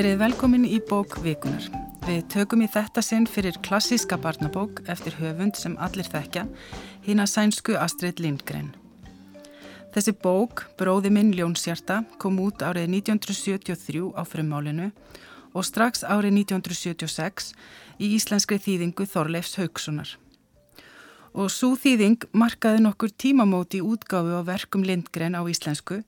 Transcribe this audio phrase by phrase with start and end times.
[0.00, 1.66] Verið velkomin í bók Vikunar.
[2.06, 6.46] Við tökum í þetta sinn fyrir klassíska barnabók eftir höfund sem allir þekkja,
[7.04, 8.70] hína sænsku Astrid Lindgren.
[9.92, 14.88] Þessi bók, Bróði minn Ljónsjarta, kom út árið 1973 á frummálinu
[15.52, 17.52] og strax árið 1976
[18.00, 20.16] í íslenskri þýðingu Þorleifs Haugssonar.
[21.30, 26.00] Og svo þýðing markaði nokkur tímamóti útgáfi á verkum Lindgren á íslensku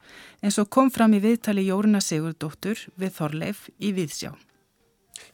[0.43, 4.33] eins og kom fram í viðtali Jóruna Sigurdóttur við Þorleif í Viðsjá.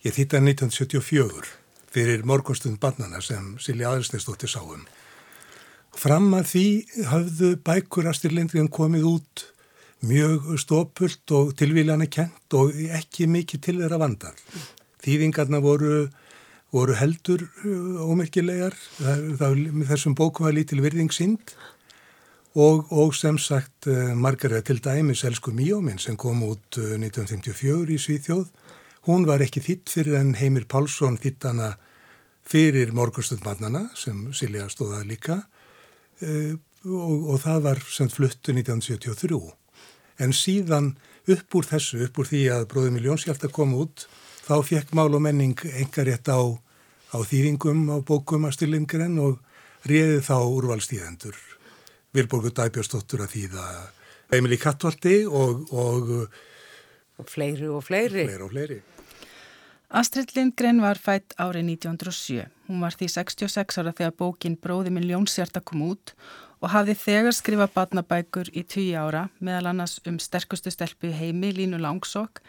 [0.05, 1.49] Ég þýtta 1974
[1.89, 4.85] fyrir morgunstund barnana sem Silja Aðarsteinsdóttir sáum.
[5.97, 6.67] Fram að því
[7.09, 9.47] hafðu bækur Astrid Lindgren komið út
[10.05, 14.35] mjög stópult og tilvíljana kent og ekki mikið til þeirra vandal.
[15.03, 16.09] Þýðingarna voru
[16.75, 18.77] voru heldur uh, ómerkilegar,
[19.89, 21.55] þessum bóku var lítil virðing synd
[22.59, 27.85] og, og sem sagt uh, Margaret til dæmis Elsku Míóminn sem kom út 1954 uh,
[27.89, 28.49] í Svíþjóð,
[29.09, 31.75] hún var ekki þitt fyrir en Heimir Pálsson þittana
[32.49, 35.43] fyrir morgunstundmannana sem Silja stóða líka
[36.25, 39.41] og, og það var sem fluttu 1973
[40.25, 40.95] en síðan
[41.29, 44.07] upp úr þessu, upp úr því að Bróði Miljónshjálta kom út
[44.49, 49.43] þá fekk mál og menning engar rétt á, á þýringum á bókum að Stilingren og
[49.89, 51.37] réði þá úrvalstíðendur.
[52.17, 53.65] Vilborgur Dæbjörnsdóttur að þýða
[54.39, 56.15] Emilí Kattvaldi og, og,
[57.21, 58.25] og fleiri og fleiri.
[58.25, 58.79] fleiri, og fleiri.
[59.89, 62.49] Astrid Lindgren var fætt árið 1907.
[62.69, 66.13] Hún var því 66 ára þegar bókin Bróði minn Ljónsjarta kom út
[66.61, 71.81] og hafði þegar skrifað badnabækur í 20 ára meðal annars um sterkustu stelpu heimi Línu
[71.81, 72.43] Langsokk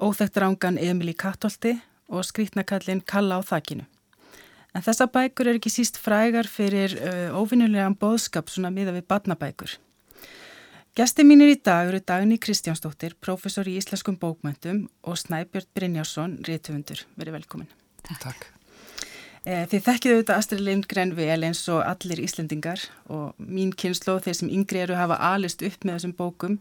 [0.00, 1.76] óþægt rángan Emil í Kattolti
[2.10, 3.84] og skrítnakallin Kalla á þakkinu.
[4.74, 9.76] En þessa bækur er ekki síst frægar fyrir uh, óvinnulegan boðskap svona miða við badnabækur.
[10.98, 17.04] Gesti mínir í dag eru Dagni Kristjánsdóttir, professor í Íslaskum bókmöntum og Snæbjörn Brynjásson, réttöfundur.
[17.18, 17.70] Verið velkomin.
[18.10, 18.48] Takk.
[19.46, 24.36] Eh, þið þekkið auðvitað Astrid Lindgren vel eins og allir Íslendingar og mín kynslo, þeir
[24.36, 26.58] sem yngri eru hafa alist upp með þessum bókum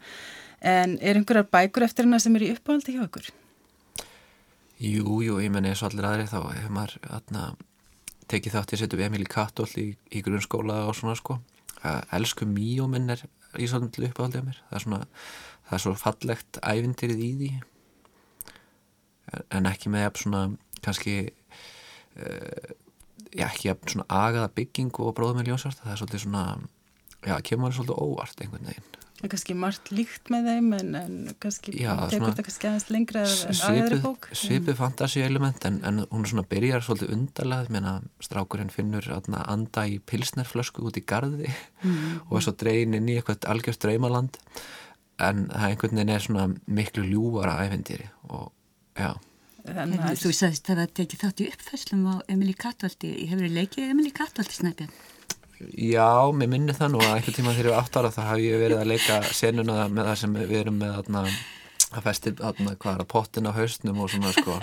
[0.60, 3.30] En er einhverjar bækur eftir hana sem er í uppáhaldi hjá ykkur?
[4.80, 7.46] Jú, jú, ég menn eins og allir aðri þá hefur maður atna,
[8.32, 11.40] tekið þátt ég setjum Emil í Kattoll í, í grunnskóla og svona sko.
[12.16, 13.24] Elsku Míóminn er
[13.60, 14.62] í svolítið uppáhaldi á mér.
[14.70, 15.02] Það er svona,
[15.68, 17.52] það er svo fallegt ævindyrið í því.
[19.56, 20.46] En ekki með svona,
[20.84, 21.18] kannski,
[22.20, 22.72] uh,
[23.32, 25.84] já ekki svona agaða bygging og bróðum með ljónsvart.
[25.84, 26.46] Það er svolítið svona,
[27.28, 28.99] já, kemur svolítið óvart einhvern veginn.
[29.20, 33.24] Er kannski margt líkt með þeim en, en kannski Já, tekur þetta kannski aðeins lengra
[33.28, 34.30] en aðeiri bók.
[34.32, 39.98] Svipið fantasíelement en, en hún svona byrjar svolítið undarlega meina strákurinn finnur atna, anda í
[40.00, 42.30] pilsnerflösku út í gardi mm.
[42.30, 44.40] og er svo dreyin inn í eitthvað algjörst draumaland
[45.20, 46.48] en það einhvern veginn er svona
[46.80, 48.54] miklu ljúvara æfendýri og
[48.96, 49.12] já.
[49.68, 53.58] Þannig að þú sagðist að það tekið þátt í uppfæslum á Emilí Katvaldi, hefur þið
[53.58, 54.94] leikið Emilí Katvaldi snæpjan?
[55.60, 58.40] Já, mér minnir það nú að einhvern tíma þegar ég var 8 ára þá haf
[58.40, 61.24] ég verið að leika senuna með það sem við erum með aðna,
[61.90, 64.56] að festi aðna, hvað er að pottin á haustnum og svona sko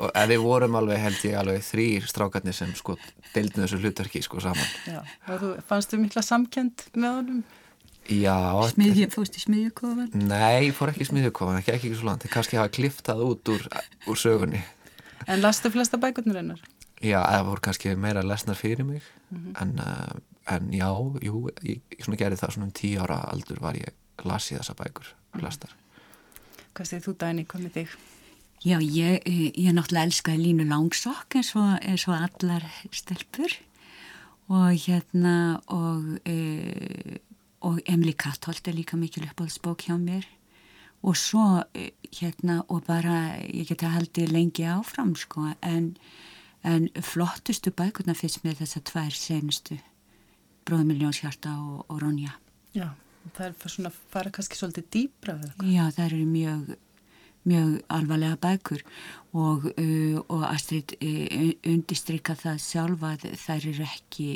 [0.00, 2.96] og við vorum alveg held ég alveg þrýr strákarnir sem sko
[3.34, 7.40] deildinu þessu hlutverki sko saman Já, og þú fannst þú mikla samkjönd með honum?
[8.10, 8.36] Já
[8.72, 10.12] Smiðjum, fórst í smiðjukofan?
[10.16, 13.66] Nei, ég fór ekki í smiðjukofan, ekki ekki svo langt kannski hafa kliftað út úr,
[14.08, 14.62] úr sögunni
[15.28, 16.64] En lastu flesta bækurnir einar?
[17.00, 19.62] Já, það voru kannski meira lesnar fyrir mig mm -hmm.
[19.62, 20.88] en, uh, en já,
[21.22, 23.92] jú, ég, ég gerði það svona um tíu ára aldur var ég
[24.24, 25.70] lasið þessa bækur lestar.
[26.74, 27.88] Hvað segir þú Dæni, með þig?
[28.60, 29.22] Já, ég,
[29.56, 33.54] ég náttúrulega elskaði Línu Langsokk eins og, eins og allar stelpur
[34.50, 37.18] og hérna og, e,
[37.64, 40.28] og Emily Katholt er líka mikil uppáhaldsbók hjá mér
[41.00, 45.94] og svo e, hérna og bara ég geti haldið lengi áfram sko en
[46.66, 49.78] en flottustu bækurna fyrst með þessa tvær senustu
[50.68, 52.34] Bróðmiljónshjarta og, og Ronja.
[52.76, 52.92] Já,
[53.34, 56.76] það er svona fara kannski svolítið dýbra Já, það eru mjög
[57.48, 58.82] mjög alvarlega bækur
[59.32, 64.28] og, uh, og Astrid uh, undistrykka það sjálfa þær eru ekki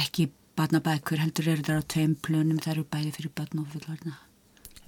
[0.00, 4.16] ekki barnabækur, heldur eru þar á tveim plönum, þær eru bæði fyrir barn og fullorna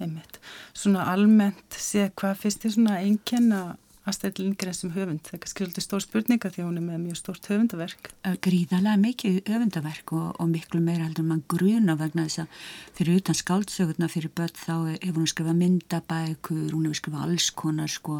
[0.01, 0.39] Einmitt.
[0.73, 3.61] Svona almennt séð hvað fyrst er svona einkenna
[4.03, 7.19] Astrid Lindgren sem höfund, það er kannski svolítið stór spurninga því hún er með mjög
[7.21, 8.09] stórt höfundaverk.
[8.43, 12.65] Gríðalega mikið höfundaverk og, og miklu meira heldur mann gruna vegna þess að
[12.97, 17.93] fyrir utan skáldsögurna fyrir börn þá hefur hún skrifað myndabækur, hún hefur skrifað alls konar
[17.95, 18.17] sko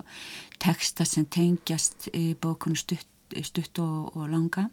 [0.64, 3.10] texta sem tengjast í bókunum stutt,
[3.44, 4.70] stutt og, og langa.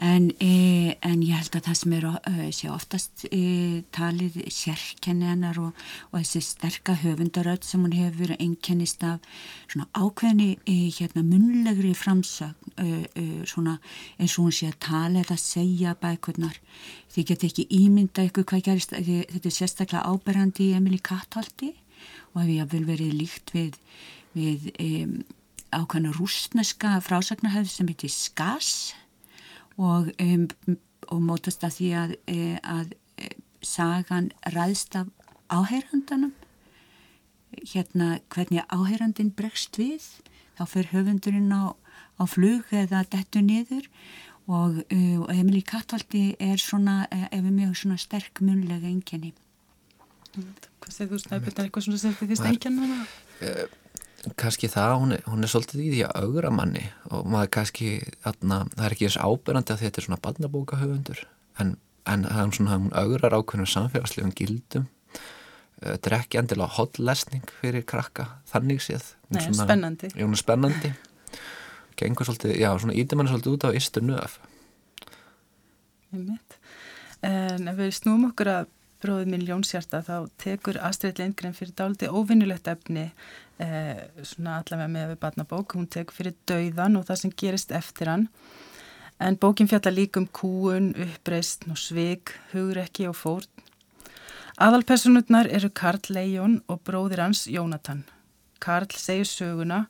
[0.00, 3.40] En, e, en ég held að það sem er uh, sé oftast e,
[3.92, 9.26] talið sérkenni hennar og, og þessi sterka höfundaröð sem hún hefur einkennist af
[9.66, 12.56] svona ákveðni e, hérna munlegri framsögn
[13.44, 13.74] svona
[14.16, 16.56] eins og hún sé að tala eða segja bækurnar.
[17.12, 21.74] Því get ekki ímynda ykkur hvað gerist þetta er sérstaklega áberandi í Emilí Katthaldi
[22.32, 23.76] og hef ég vel verið líkt við,
[24.32, 24.70] við
[25.76, 28.94] ákveðna rúsneska frásagnarhefð sem heitir Skass
[29.80, 30.46] og, um,
[31.08, 33.32] og mótast að því að, e, að e,
[33.64, 35.10] sagan ræðst af
[35.50, 36.34] áheyrandanum
[37.72, 40.04] hérna hvernig áheyrandin bregst við.
[40.58, 41.74] Þá fyrir höfundurinn á,
[42.20, 43.88] á flug eða dettu niður.
[44.50, 49.30] Og, uh, og Emilí Kattvaldi er svona, ef við mjög svona sterk munlega enginni
[50.34, 52.98] Hvað segir þú snæpið, er eitthvað svona sem þið finnst enginna?
[54.40, 57.90] Kannski það, hún er, hún er svolítið í því að augra manni og maður kannski
[58.28, 61.22] atna, það er ekki þess áberandi að þetta er svona barnabókahöfundur
[61.62, 61.74] en,
[62.10, 64.88] en er svona, hún augrar ákveðnum samfélagslegum gildum.
[65.80, 69.14] Þetta er ekki endilega hotlesning fyrir krakka, þannig séð.
[69.32, 70.10] Nei, svona, spennandi.
[70.18, 70.90] Hún er spennandi.
[72.00, 74.36] Gengur svolítið, já, svona ítum hann svolítið út á ístu nöf.
[77.24, 78.68] En ef við snúum okkur að
[79.02, 83.08] bróðið minn Jónsjarta þá tekur Astrid Lindgren fyrir dáliti óvinnulegt efni
[83.58, 88.12] eh, svona allavega með við barnabók, hún tekur fyrir dauðan og það sem gerist eftir
[88.12, 88.28] hann
[89.20, 93.50] en bókin fjalla líka um kúun, uppreist og svig, hugrekki og fórn.
[94.60, 98.04] Aðalpersonutnar eru Karl Leijón og bróðir hans Jónatan.
[98.60, 99.86] Karl segir söguna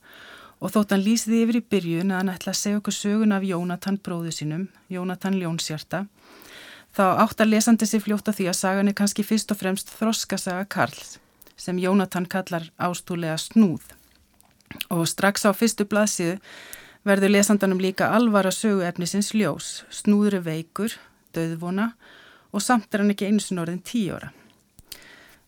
[0.60, 3.46] og þótt hann lýsiði yfir í byrjun að hann ætla að segja okkur söguna af
[3.46, 6.04] Jónatan bróðu sínum, Jónatan Ljónsjarta
[6.96, 10.66] þá átt að lesandi sér fljóta því að sagan er kannski fyrst og fremst þroskasaga
[10.70, 11.18] Karls
[11.60, 13.84] sem Jónatan kallar ástúlega snúð
[14.88, 16.38] og strax á fyrstu blaðsíðu
[17.06, 20.92] verður lesandanum líka alvara söguefnisins ljós, snúður veikur,
[21.34, 21.92] döðvona
[22.52, 24.32] og samt er hann ekki einu sinn orðin tíu ára.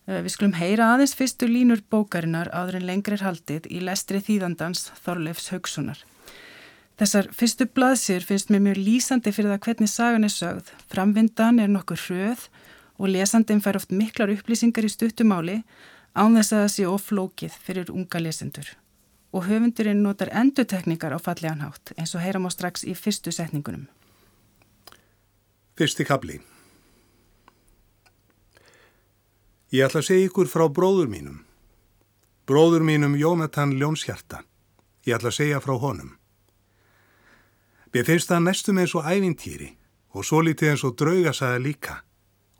[0.08, 4.22] Eh, við skulum heyra aðeins fyrstu línur bókarinnar áður en lengri er haldið í lestri
[4.22, 6.00] þýðandans Þorleifs Haugsunar.
[7.00, 10.68] Þessar fyrstu blaðsir finnst mér mjög lýsandi fyrir það hvernig sagan er sögð.
[10.92, 12.44] Framvindan er nokkur hröð
[13.00, 15.62] og lesandin fær oft miklar upplýsingar í stuttumáli
[16.12, 18.68] án þess að það sé oflókið fyrir unga lesendur.
[19.32, 23.88] Og höfundurinn notar endutekningar á fallegan hátt eins og heyram á strax í fyrstu setningunum.
[25.80, 26.42] Fyrsti kabli
[29.72, 31.38] Ég ætla að segja ykkur frá bróður mínum.
[32.44, 34.42] Bróður mínum Jónatan Ljónshjarta.
[35.08, 36.10] Ég ætla að segja frá honum.
[37.92, 39.68] Mér finnst það næstum eins og ævintýri
[40.16, 41.98] og svo litið eins og draugasaða líka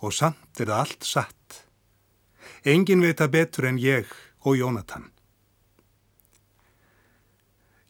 [0.05, 1.58] og samt er það allt satt.
[2.69, 4.11] Engin veit að betur en ég
[4.44, 5.08] og Jónatan.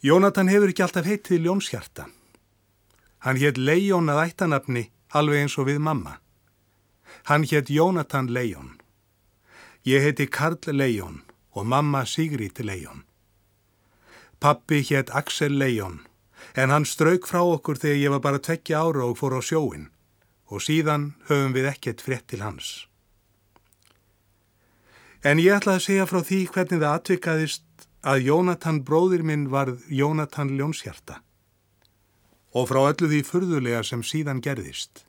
[0.02, 2.06] Jónatan hefur ekki alltaf heitið Ljónshjarta.
[3.26, 6.20] Hann hétt Leijón að ættanapni alveg eins og við mamma.
[7.26, 8.78] Hann hétt Jónatan Leijón.
[9.82, 11.22] Ég heiti Karl Leijón
[11.58, 13.02] og mamma Sigrid Leijón.
[14.38, 16.02] Pappi hétt Axel Leijón
[16.54, 19.88] en hann strauk frá okkur þegar ég var bara tvekja ára og fór á sjóin
[20.52, 22.86] og síðan höfum við ekkert frétt til hans.
[25.24, 29.84] En ég ætla að segja frá því hvernig það atvikaðist að Jónatan bróðir minn varð
[29.88, 31.20] Jónatan Ljónshjarta
[32.52, 35.06] og frá öllu því furðulega sem síðan gerðist.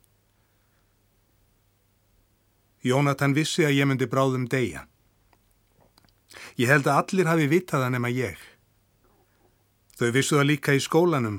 [2.83, 4.85] Jónatan vissi að ég myndi bráðum deyja.
[6.59, 8.39] Ég held að allir hafi vitaða nema ég.
[10.03, 11.36] Þau vissu það líka í skólanum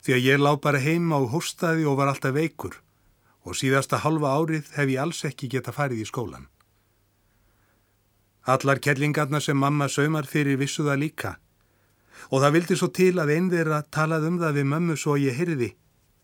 [0.00, 2.78] því að ég lág bara heima á hóstaði og var alltaf veikur
[3.44, 6.46] og síðasta halva árið hef ég alls ekki geta farið í skólan.
[8.48, 11.32] Allar kellingarna sem mamma saumar fyrir vissu það líka
[12.30, 15.36] og það vildi svo til að einn þeirra talað um það við mömmu svo ég
[15.36, 15.68] heyrði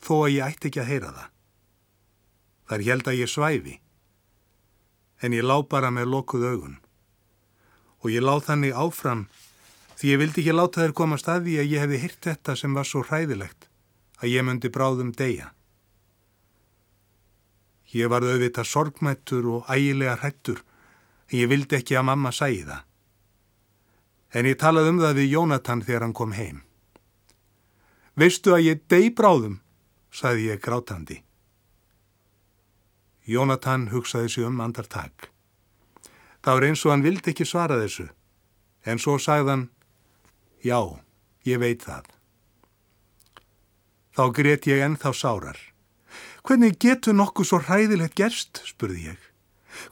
[0.00, 1.28] þó að ég ætti ekki að heyra það.
[2.68, 3.76] Þar held að ég svæfi
[5.20, 6.80] en ég lág bara með lokuð augun
[8.00, 9.28] og ég lág þannig áfram
[9.98, 12.86] því ég vildi ekki láta þér koma staði að ég hefði hyrt þetta sem var
[12.86, 13.66] svo hræðilegt
[14.22, 15.50] að ég myndi bráðum deyja.
[17.90, 20.60] Ég var auðvitað sorgmættur og ægilega hrættur
[21.30, 22.84] en ég vildi ekki að mamma sæði það.
[24.38, 26.60] En ég talaði um það við Jónatan þegar hann kom heim.
[28.18, 29.60] Veistu að ég dey bráðum,
[30.12, 31.22] saði ég grátandi.
[33.28, 35.30] Jónatan hugsaði sig um andartak.
[36.44, 38.06] Það var eins og hann vildi ekki svara þessu,
[38.84, 39.68] en svo sagðan
[40.64, 40.80] Já,
[41.46, 42.06] ég veit það.
[44.18, 45.58] Þá greiðt ég ennþá sárar.
[46.42, 49.18] Hvernig getur nokkuð svo hræðilegt gerst, spurði ég.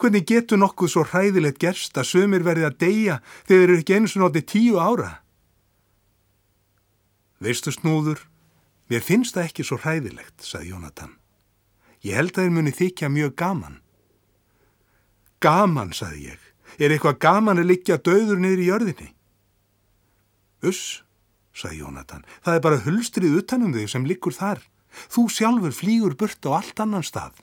[0.00, 3.98] Hvernig getur nokkuð svo hræðilegt gerst að sömur verði að deyja þegar þeir eru ekki
[3.98, 5.10] eins og nátti tíu ára?
[7.44, 8.24] Veistu snúður,
[8.86, 11.16] Mér finnst það ekki svo hræðilegt, sagði Jónatan.
[12.06, 13.80] Ég held að þér muni þykja mjög gaman.
[15.42, 16.44] Gaman, sagði ég.
[16.78, 19.08] Er eitthvað gaman að liggja döður niður í jörðinni?
[20.66, 21.02] Uss,
[21.56, 22.24] sagði Jónatan.
[22.44, 24.62] Það er bara hulstrið utanum þig sem liggur þar.
[25.12, 27.42] Þú sjálfur flýgur burt á allt annan stað.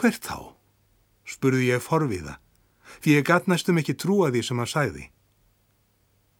[0.00, 0.38] Hvert þá?
[1.32, 2.36] spurði ég forviða,
[3.00, 5.04] því ég gatt næstum ekki trúa því sem hann sæði.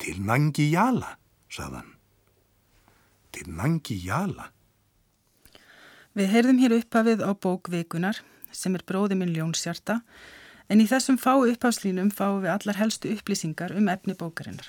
[0.02, 1.14] Til Nangi Jala,
[1.46, 1.92] sagðan.
[3.32, 4.50] Til Nangi Jala?
[6.18, 8.18] Við heyrðum hér upphafið á bók Vikunar
[8.52, 10.02] sem er bróði minn Ljónsjarta
[10.68, 14.68] en í þessum fáu upphafslínum fáum við allar helstu upplýsingar um efni bókarinnar.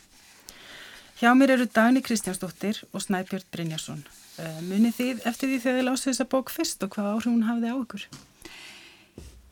[1.24, 4.01] Hjá mér eru Dagni Kristjánsdóttir og Snæbjörn Brynjarsson.
[4.44, 7.46] Eh, munið þið eftir því þegar þið lásu þessa bók fyrst og hvað áhrif hún
[7.48, 8.03] hafði á okkur?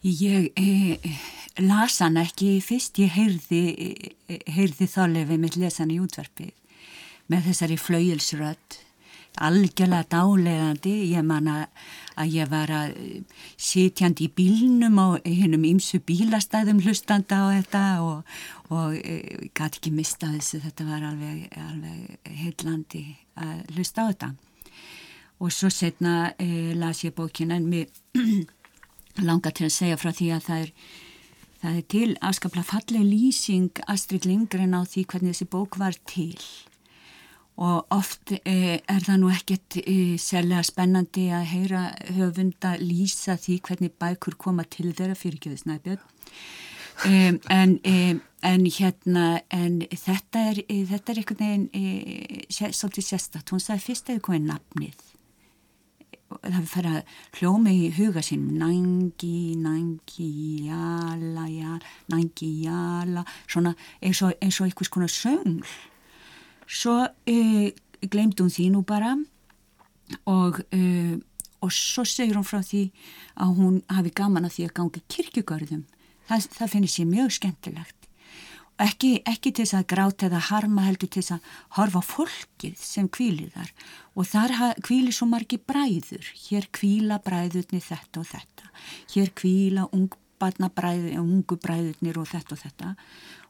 [0.03, 1.21] Ég eh,
[1.63, 3.61] las hann ekki fyrst, ég heyrði,
[4.27, 6.51] eh, heyrði þálefi mitt lesan í útvarpið
[7.31, 8.81] með þessari flauilsrödd
[9.39, 10.93] algjörlega dálegandi.
[11.13, 12.95] Ég man að ég var að
[13.57, 18.33] sitjandi í bílnum á hennum ymsu bílastæðum hlustanda á þetta og,
[18.69, 20.61] og e, gæti ekki mista þessu.
[20.65, 23.05] Þetta var alveg, alveg heillandi
[23.39, 24.33] að hlusta á þetta.
[25.41, 27.87] Og svo setna e, las ég bókina en mér
[29.27, 30.75] langar til að segja frá því að það er
[31.61, 36.37] það er til afskaplega falleg lýsing Astrid Lindgren á því hvernig þessi bók var til
[37.61, 41.83] og oft eh, er það nú ekkert eh, sérlega spennandi að heyra
[42.15, 46.01] höfunda lýsa því hvernig bækur koma til þeirra fyrir ekki þess næbjörn
[47.05, 53.07] um, en, um, en hérna en þetta er e, þetta er einhvern veginn e, svolítið
[53.11, 55.07] sérstatt, hún sagði fyrst það komið nafnið.
[56.31, 60.29] Það fyrir að hljóma í huga sín nangi, nangi
[60.69, 61.79] jala, jala
[62.13, 63.25] nangi jala.
[63.45, 65.65] Svona eins og, og einhvers konar söngl
[66.71, 67.67] svo uh,
[68.01, 69.15] glemdi hún því nú bara
[70.25, 71.15] og, uh,
[71.61, 72.85] og svo segir hún frá því
[73.35, 75.83] að hún hafi gaman að því að gangi kirkjugörðum.
[76.29, 77.97] Það, það finnir sér mjög skemmtilegt.
[78.81, 83.09] Ekki, ekki til þess að gráta eða harma heldur til þess að horfa fólkið sem
[83.13, 83.69] kvílir þar.
[84.17, 86.31] Og þar kvílir svo margi bræður.
[86.47, 88.71] Hér kvíla bræðurnir þetta og þetta.
[89.13, 92.95] Hér kvíla ungbarnabræður ungu bræðurnir og þetta og þetta.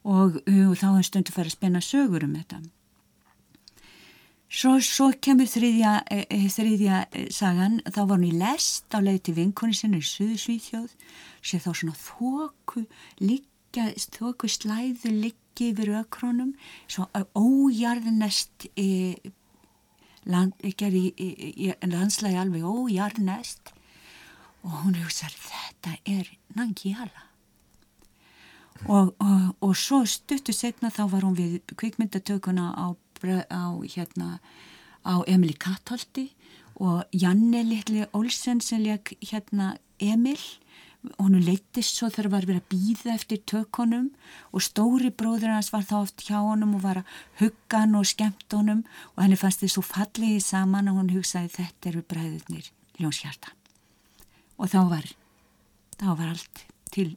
[0.02, 2.64] Og, uh, og þá er stundu að fara að spenna sögur um þetta
[4.52, 9.00] Svo, svo kemur þriðja, e, e, þriðja e, sagan, þá var hún í lest á
[9.00, 10.90] leið til vinkoni sinna í Suðsvíþjóð,
[11.40, 12.84] sé þá svona þóku,
[13.24, 13.86] liggja,
[14.18, 16.52] þóku slæðu liggi yfir ökronum,
[16.92, 18.68] svo ójarnest,
[20.28, 20.60] land,
[21.88, 23.72] landslægi alveg ójarnest
[24.66, 26.28] og hún hugsaði þetta er
[26.58, 27.30] Nangiala.
[28.90, 32.98] Og, og, og svo stuttu setna þá var hún við kvikmyndatökuna á
[33.50, 34.40] á hérna
[35.06, 36.32] á Emil Kattholti
[36.82, 40.40] og Janne litli Olsen sem leik hérna Emil.
[41.18, 44.12] Og hann leittist svo þegar var verið að býða eftir tökunum
[44.54, 48.06] og stóri bróður hans var þá oft hjá honum og var að hugga hann og
[48.06, 48.84] skemmt honum
[49.16, 52.70] og henni fannst þið svo fallegi saman og hann hugsaði þetta eru bræðurnir
[53.02, 53.50] ljónshjarta.
[54.62, 55.10] Og þá var
[55.98, 56.64] þá var allt
[56.94, 57.16] til,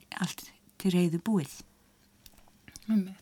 [0.80, 1.52] til reyðu búið.
[2.88, 3.12] Mummi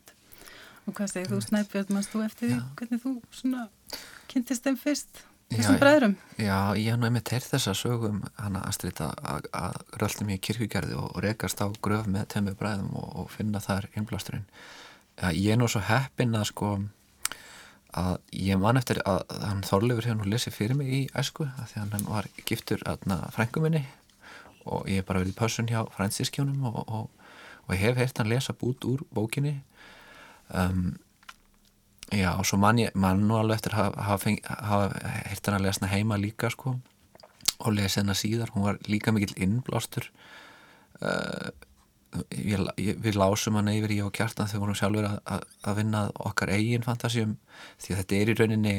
[0.83, 3.67] Og hvað segir þú Snæbjörn, mannst þú eftir því hvernig þú svona
[4.31, 5.21] kynntist þeim fyrst
[5.53, 6.15] þessum bræðurum?
[6.37, 11.07] Já, ég hef náttúrulega teirt þessa sögum hana Astrid að röldi mér í kirkugerði og,
[11.13, 14.45] og rekast á gröf með tömmu bræðum og, og finna þar innblásturinn.
[15.31, 16.75] Ég er nú svo heppin að sko
[17.93, 21.67] að ég man eftir að hann Þorleifur hefur nú lesið fyrir mig í æsku að
[21.69, 22.85] því að hann var giftur
[23.35, 23.83] frænguminni
[24.65, 27.11] og ég hef bara verið í pössun hjá fransískjónum og,
[27.67, 29.59] og ég hef heirt hann lesa bút úr bókinni
[30.49, 30.95] um,
[32.13, 35.91] já og svo mann ég mann nú alveg eftir að hafa heirt hann að lesna
[35.91, 36.77] heima líka sko
[37.63, 40.09] og lesa hennar síðar, hún var líka mikill innblástur.
[40.99, 41.51] Uh,
[42.35, 45.79] ég, ég, við lásum hann yfir ég og kjartan þegar vorum sjálfur að, að, að
[45.79, 47.37] vinna okkar eigin fantasíum
[47.81, 48.75] því þetta er í rauninni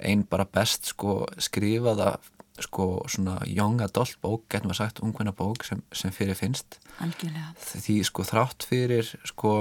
[0.00, 2.14] einn bara best sko skrifaða
[2.60, 6.80] sko svona young adult bók getum við sagt, ungvinna bók sem, sem fyrir finnst.
[7.00, 7.54] Algjörlega.
[7.56, 9.54] því sko þrátt fyrir sko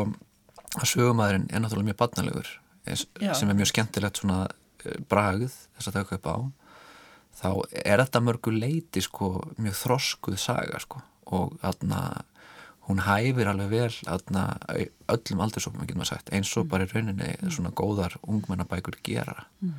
[0.78, 2.50] að sögumæðurinn er náttúrulega mjög barnalegur
[2.86, 4.40] sem er mjög skemmtilegt svona
[4.86, 6.40] eh, bragð þess að það kaupa á
[7.40, 7.50] þá
[7.86, 12.02] er þetta mörgu leiti sko mjög þroskuð saga sko og aðna
[12.90, 14.44] hún hæfir alveg vel aðna
[15.14, 16.72] öllum aldursóknum getur maður sagt eins og mm.
[16.72, 17.52] bara í rauninni mm.
[17.54, 19.76] svona góðar ungmennabækur gera mm.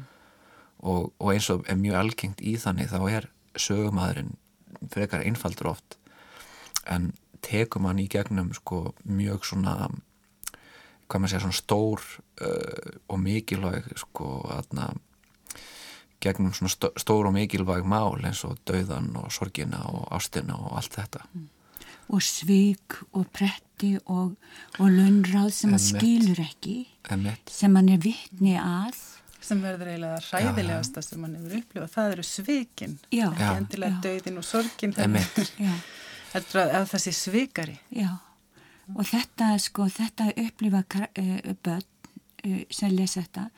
[0.86, 4.36] og, og eins og er mjög algengt í þannig þá er sögumæðurinn
[4.94, 5.98] frekar einfaldur oft
[6.86, 7.10] en
[7.44, 9.90] tekum hann í gegnum sko mjög svona
[11.10, 12.04] hvað maður segja svona stór
[12.46, 14.90] uh, og mikilvæg sko aðna
[16.20, 20.76] gegnum svona stó, stór og mikilvæg mál eins og dauðan og sorgina og ástina og
[20.78, 21.24] allt þetta.
[22.10, 24.34] Og svík og pretti og,
[24.78, 27.50] og lönnráð sem hann skilur ekki Emmett.
[27.50, 28.98] sem hann er vittni að.
[29.40, 33.28] Sem verður eiginlega ræðilegasta sem hann hefur upplifað, það eru svikin Já.
[33.30, 34.96] ekki endilega dauðin og sorgin.
[34.98, 35.70] Já,
[36.34, 37.78] heldur að, að þessi svikari.
[37.94, 38.10] Já
[38.96, 41.86] og þetta sko, þetta upplifa uh, börn
[42.46, 43.48] uh, sem lesa þetta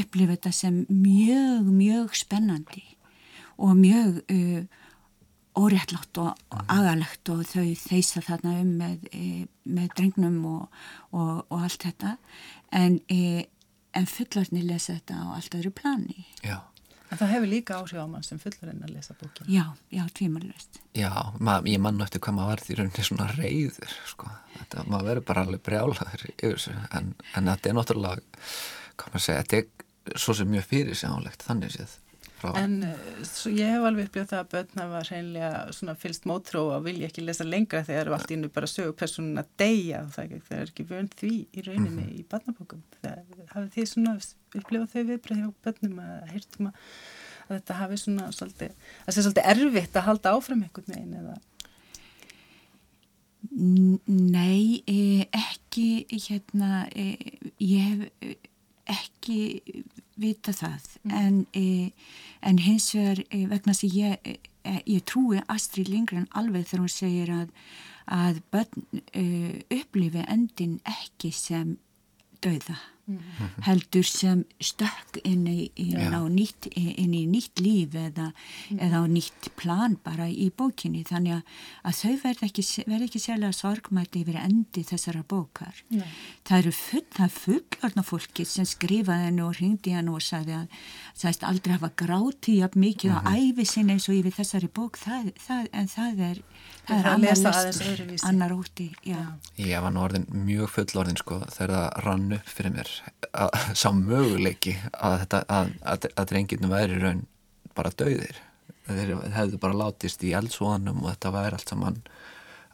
[0.00, 2.84] upplifa þetta sem mjög, mjög spennandi
[3.56, 4.84] og mjög uh,
[5.56, 9.06] óréttlátt og, og agalegt og þau þeisa þarna um með,
[9.64, 10.80] með drengnum og,
[11.16, 12.10] og, og allt þetta.
[12.76, 16.26] En, en fullarni lesa þetta á allt öðru plani.
[16.44, 16.58] Já,
[17.10, 20.80] en það hefur líka áhrif á mann sem fullarinn að lesa bókin já, já, tvímarlöst
[20.96, 24.30] já ma, ég mann eftir hvað maður var því rauninni svona reyður sko.
[24.56, 28.42] þetta, maður verður bara alveg brjálaður yfir þessu en, en þetta er náttúrulega
[28.96, 31.96] hvað maður segja, þetta er svo sem mjög fyrir sjónlegt þannig séð
[32.46, 36.62] frá, En svo ég hef alveg upplifað það að börn hafa hreinlega svona fylst mótró
[36.74, 40.14] og vilja ekki lesa lengra þegar eru allt innu bara sögu personun að deyja og
[40.14, 42.84] það er ekki, það vönd því í rauninni í barnabókum.
[43.02, 44.16] Það hafið því svona
[44.60, 46.80] upplifað þau viðbröð hjá börnum að heyrtum að,
[47.46, 51.36] að þetta hafi svona svolítið, það sé svolítið erfitt að halda áfram einhvern veginn eða?
[53.56, 57.16] Nei, eh, ekki hérna, eh,
[57.60, 58.34] ég hef eh,
[58.86, 59.84] ekki
[60.16, 60.88] vita það.
[61.12, 61.90] En, eh,
[62.40, 64.18] en hins vegar eh, vegna sem ég,
[64.64, 67.54] eh, ég trúi Astrid Lindgren alveg þegar hún segir að,
[68.06, 71.76] að börn eh, upplifi endin ekki sem
[72.40, 72.95] dauða
[73.62, 78.32] heldur sem stökk inn í, inn, á nýtt, inn í nýtt líf eða,
[78.74, 81.04] eða á nýtt plan bara í bókinni.
[81.06, 81.52] Þannig að,
[81.86, 82.64] að þau verð ekki,
[82.98, 85.82] ekki sérlega sorgmætti yfir endi þessara bókar.
[85.94, 86.08] Nei.
[86.46, 90.58] Það eru full, það er fullorna fólki sem skrifaði henni og hringdi henni og sagði
[90.58, 90.80] að
[91.14, 94.98] sagðist aldrei hafa gráti jafn mikið á æfi sinni eins og yfir þessari bók.
[94.98, 96.42] Það, það, en það er,
[96.86, 98.26] það er annar lesa aðeins öðruvísi.
[98.28, 99.20] annar óti, já.
[99.60, 102.92] ég var nú orðin mjög fullorðin sko þegar það rann upp fyrir mér
[103.32, 107.24] að, sá möguleiki að, þetta, að, að, að drengirnum væri raun
[107.76, 108.42] bara dauðir.
[108.86, 112.02] Þeir hefðu bara látist í eldsvoðanum og þetta væri allt saman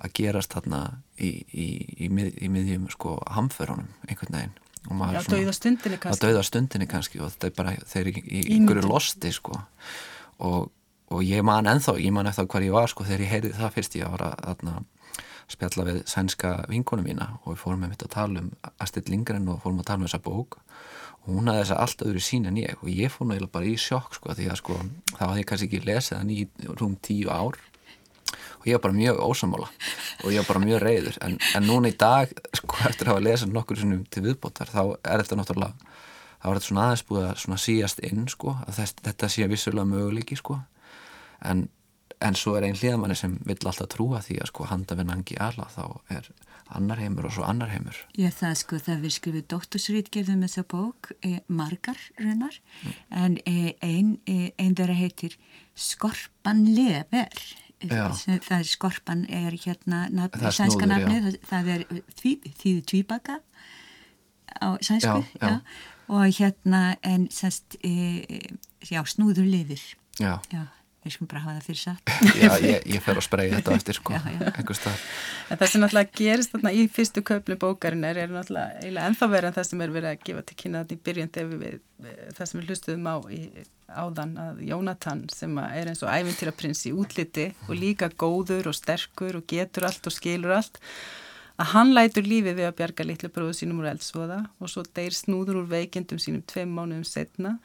[0.03, 0.83] að gerast þarna
[1.17, 1.67] í, í,
[2.05, 4.59] í, mið, í miðjum sko hamförunum einhvern veginn.
[4.91, 8.23] Og maður Já, dauða stundinni að dauða stundinni kannski og þetta er bara þeir eru
[8.23, 9.61] í, einhverju losti sko.
[10.43, 10.73] Og,
[11.13, 13.75] og ég man ennþá ég man eftir hvar ég var sko þegar ég heyrði það
[13.77, 13.97] fyrst.
[13.99, 14.75] Ég var að þarna,
[15.53, 19.51] spjalla við sænska vinkonu mína og við fórum með mitt að tala um Astrid Lindgren
[19.53, 20.59] og fórum að tala um þessa bók.
[21.23, 22.79] Og hún hafði þessa allt öðru sín en ég.
[22.81, 24.79] Og ég fór náttúrulega bara í sjokk sko því að sko
[25.13, 26.41] þá hafði ég kannski ekki lesið hann í
[26.81, 27.61] rúm tíu ár.
[28.63, 29.69] Og ég var bara mjög ósamála
[30.23, 33.25] og ég var bara mjög reyður en, en núna í dag, sko, eftir að hafa
[33.27, 35.89] lesað nokkur til viðbótar, þá er þetta náttúrulega
[36.39, 39.91] þá er þetta svona aðeins búið að síast inn, sko, að þess, þetta sé vissulega
[39.91, 40.61] möguleiki, sko
[41.45, 41.69] en,
[42.23, 45.69] en svo er einn hlýðamanni sem vill alltaf trúa því að sko handafinn hangi alla,
[45.73, 46.31] þá er
[46.73, 51.13] annar heimur og svo annar heimur Já, það sko, það við skrifum doktorsrítgerðum þessa bók,
[51.25, 52.59] e, margar raunar,
[53.11, 55.37] en e, ein, e, ein þeirra heitir
[55.79, 57.33] Skorpan lever.
[57.83, 58.13] Já.
[58.13, 63.39] Það er skorpan er hérna nafn, Það sænska nafnið, það, það er tví, þýði tvíbaka
[64.63, 65.57] á sænsku, Já, já.
[66.13, 68.39] og hérna en sænst, e,
[68.87, 69.83] já, snúður lifir,
[70.21, 70.69] Já, já,
[71.03, 72.13] við skulum bara hafa það fyrir satt.
[72.39, 74.49] já ég, ég fer að spreyja þetta eftir, sko, Já, já.
[74.53, 75.05] einhvers stað
[75.53, 79.49] En það sem náttúrulega gerist þarna í fyrstu köflu bókarinnar er náttúrulega eiginlega ennþá verið
[79.51, 81.81] en það sem er verið að gefa til kynna þetta í byrjun þegar við,
[82.39, 83.41] það sem við hlustuðum á í,
[83.93, 89.41] áðan að Jónatan sem er eins og ævintýraprins í útliti og líka góður og sterkur
[89.43, 90.79] og getur allt og skilur allt
[91.61, 95.13] að hann lætur lífið við að bjarga litlu bróðu sínum úr eldsvoða og svo deyr
[95.13, 97.59] snúður úr veikendum sínum tveim mánuðum setna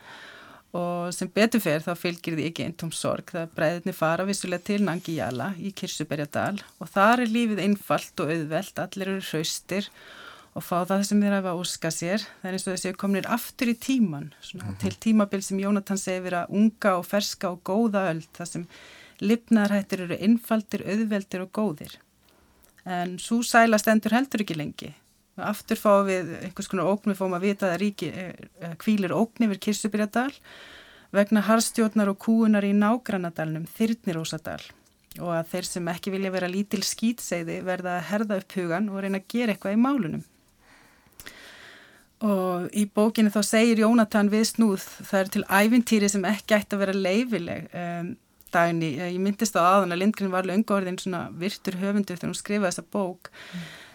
[0.75, 4.81] og sem betur fer þá fylgir því ekki eintóm sorg það bræðinni fara vissulega til
[4.83, 9.87] Nangijala í Kirsuberjadal og þar er lífið einfalt og auðvelt, allir eru hraustir
[10.57, 12.23] og fá það sem þeir hafa óska sér.
[12.41, 16.25] Það er eins og þessi komnir aftur í tíman svona, til tímabil sem Jónatan segir
[16.25, 18.67] vera unga og ferska og góða öll það sem
[19.21, 21.97] lifnaðarhættir eru einfaldir, auðveldir og góðir.
[22.85, 24.95] En svo sæla stendur heldur ekki lengi
[25.37, 29.47] aftur fáum við einhvers konar ógn við fáum að vita að ríki eh, kvílir ógn
[29.47, 30.31] yfir Kirsubyrjadal
[31.15, 34.61] vegna harstjórnar og kúunar í nágrannadalnum Þyrnirósadal
[35.17, 39.01] og að þeir sem ekki vilja vera lítil skýtseiði verða að herða upp hugan og
[39.01, 40.25] reyna að gera eitthvað í málunum.
[42.27, 46.77] Og í bókinu þá segir Jónatan við snúð, það er til ævintýri sem ekki ætti
[46.77, 48.13] að vera leifileg um,
[48.53, 48.93] dagni.
[48.97, 52.71] Ég myndist á aðan að Lindgren var löngu orðin svona virtur höfundur þegar hún skrifaði
[52.71, 53.31] þessa bók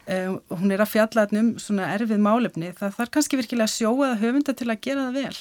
[0.07, 2.73] um, hún er að fjalla um svona erfið málefni.
[2.79, 5.37] Það þarf kannski virkilega að sjóa það höfunda til að gera það vel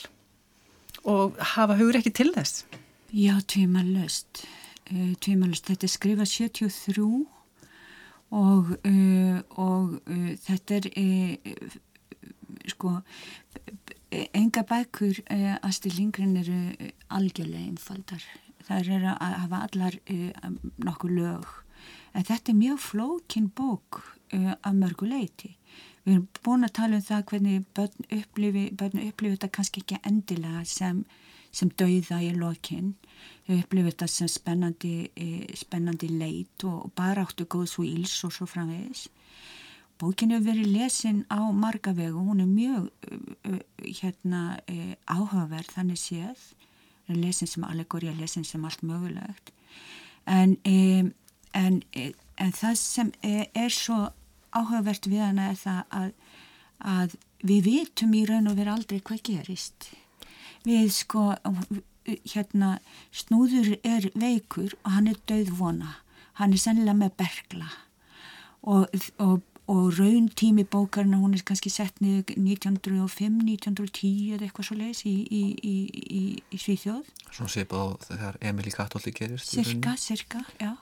[1.07, 2.65] og hafa hugur ekki til þess?
[3.11, 4.43] Já, tvímalust.
[4.91, 7.05] Uh, tvímalust, þetta er skrifað 73
[8.31, 11.39] og, uh, og uh, þetta er
[12.69, 12.99] sko
[14.11, 15.21] enga bækur
[15.63, 18.23] Astrid Lindgren eru algjörlega einfaldar.
[18.67, 19.95] Það er að hafa allar
[20.83, 21.47] nokkuð lög.
[22.13, 25.55] En þetta er mjög flókin bók að mörgu leiti.
[26.03, 29.99] Við erum búin að tala um það hvernig börn upplifi, börn upplifi þetta kannski ekki
[30.07, 31.03] endilega sem
[31.51, 32.93] sem dauða í lokinn
[33.45, 38.33] þau upplifið þetta sem spennandi, eh, spennandi leit og bara áttu góð svo íls og
[38.33, 39.07] svo framvegis.
[39.99, 45.99] Bókinu hefur verið lesin á marga vegu, hún er mjög uh, hérna uh, áhugaverð þannig
[46.01, 46.41] séð.
[47.11, 49.51] Lesin sem allegóri, lesin sem allt mögulegt.
[50.25, 51.11] En, um,
[51.57, 51.81] en,
[52.37, 54.09] en það sem er, er svo
[54.51, 56.09] áhugavert við hana er það að,
[56.93, 57.15] að
[57.47, 59.91] við vitum í raun og veru aldrei hvað gerist.
[60.65, 61.31] Við sko
[62.05, 62.75] hérna
[63.13, 65.95] snúður er veikur og hann er döðvona
[66.39, 67.69] hann er sennilega með bergla
[68.61, 68.89] og,
[69.21, 74.77] og, og raun tími bókarna hún er kannski sett niður 1905, 1910 eða eitthvað svo
[74.79, 77.09] leiðis í, í, í, í Svíþjóð.
[77.29, 80.73] Svona sépa á þegar Emil í Katóldi gerist Cirka, cirka, já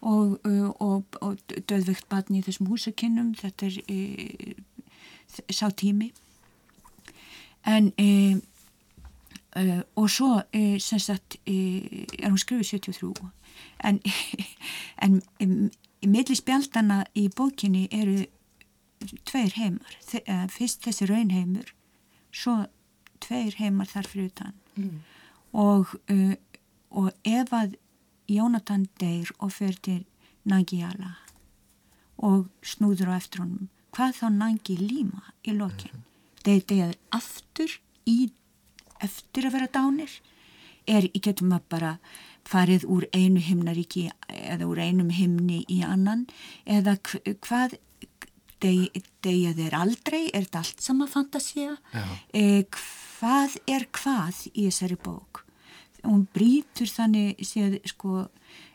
[0.00, 0.40] og,
[0.80, 4.56] og, og döðveikt batni í þessum húsakinnum þetta er e,
[5.50, 6.12] sá tími.
[7.64, 8.40] En e,
[9.56, 11.52] Uh, og svo uh, sem sagt uh,
[12.18, 13.28] er hún skrifið 73
[13.86, 14.00] en,
[15.04, 15.20] en
[16.02, 18.24] í milli spjaldana í bókinni eru
[19.28, 19.94] tveir heimar.
[20.50, 21.70] Fyrst þessi raunheimur
[22.34, 22.64] svo
[23.22, 24.58] tveir heimar þar fyrir utan.
[24.74, 25.02] Mm.
[25.54, 25.92] og,
[26.90, 27.76] og ef að
[28.30, 30.04] Jónatan deyr og fer til
[30.48, 31.16] Nangiala
[32.24, 33.68] og snúður á eftir honum.
[33.94, 35.92] Hvað þá Nangi líma í lokin?
[35.92, 36.04] Mm.
[36.44, 37.74] þeir deyjaður aftur
[38.10, 38.18] í
[39.04, 40.12] eftir að vera dánir.
[40.84, 41.92] Er, getur maður bara
[42.44, 46.26] farið úr einu himnaríki eða úr einum himni í annan?
[46.68, 47.78] Eða hvað
[48.60, 50.26] degja þeir aldrei?
[50.32, 51.78] Er þetta allt sama fantasia
[52.32, 55.43] e, hvað er hvað í þessari bók
[56.04, 58.26] hún brítur þannig séð sko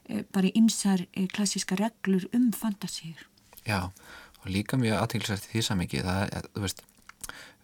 [0.07, 3.25] e, bara ymsar e, klassiska reglur um fantasíur.
[3.67, 3.91] Já,
[4.41, 6.85] og líka mjög aðtilsvært því samvikið, það er, þú veist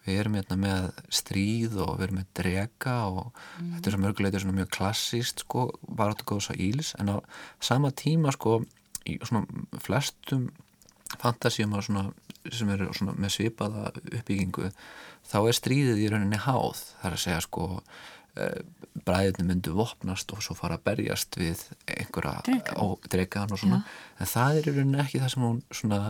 [0.06, 3.72] við erum hérna með stríð og við erum með drega og mm.
[3.76, 6.94] þetta er svo mörguleitur mjög klassíst sko, bara átt að góða svo íls.
[7.02, 7.18] En á
[7.64, 8.60] sama tíma sko
[9.06, 9.46] í svona
[9.82, 10.50] flestum
[11.22, 12.10] fantasíum svona,
[12.52, 14.72] sem eru svona með svipaða uppbyggingu
[15.26, 16.82] þá er stríðið í rauninni háð.
[17.00, 17.86] Það er að segja sko eh,
[19.06, 22.42] bræðinu myndu vopnast og svo fara að berjast við einhverja
[23.12, 23.80] dregan og svona.
[23.84, 24.20] Ja.
[24.20, 26.02] en það er í rauninni ekki það sem hún svona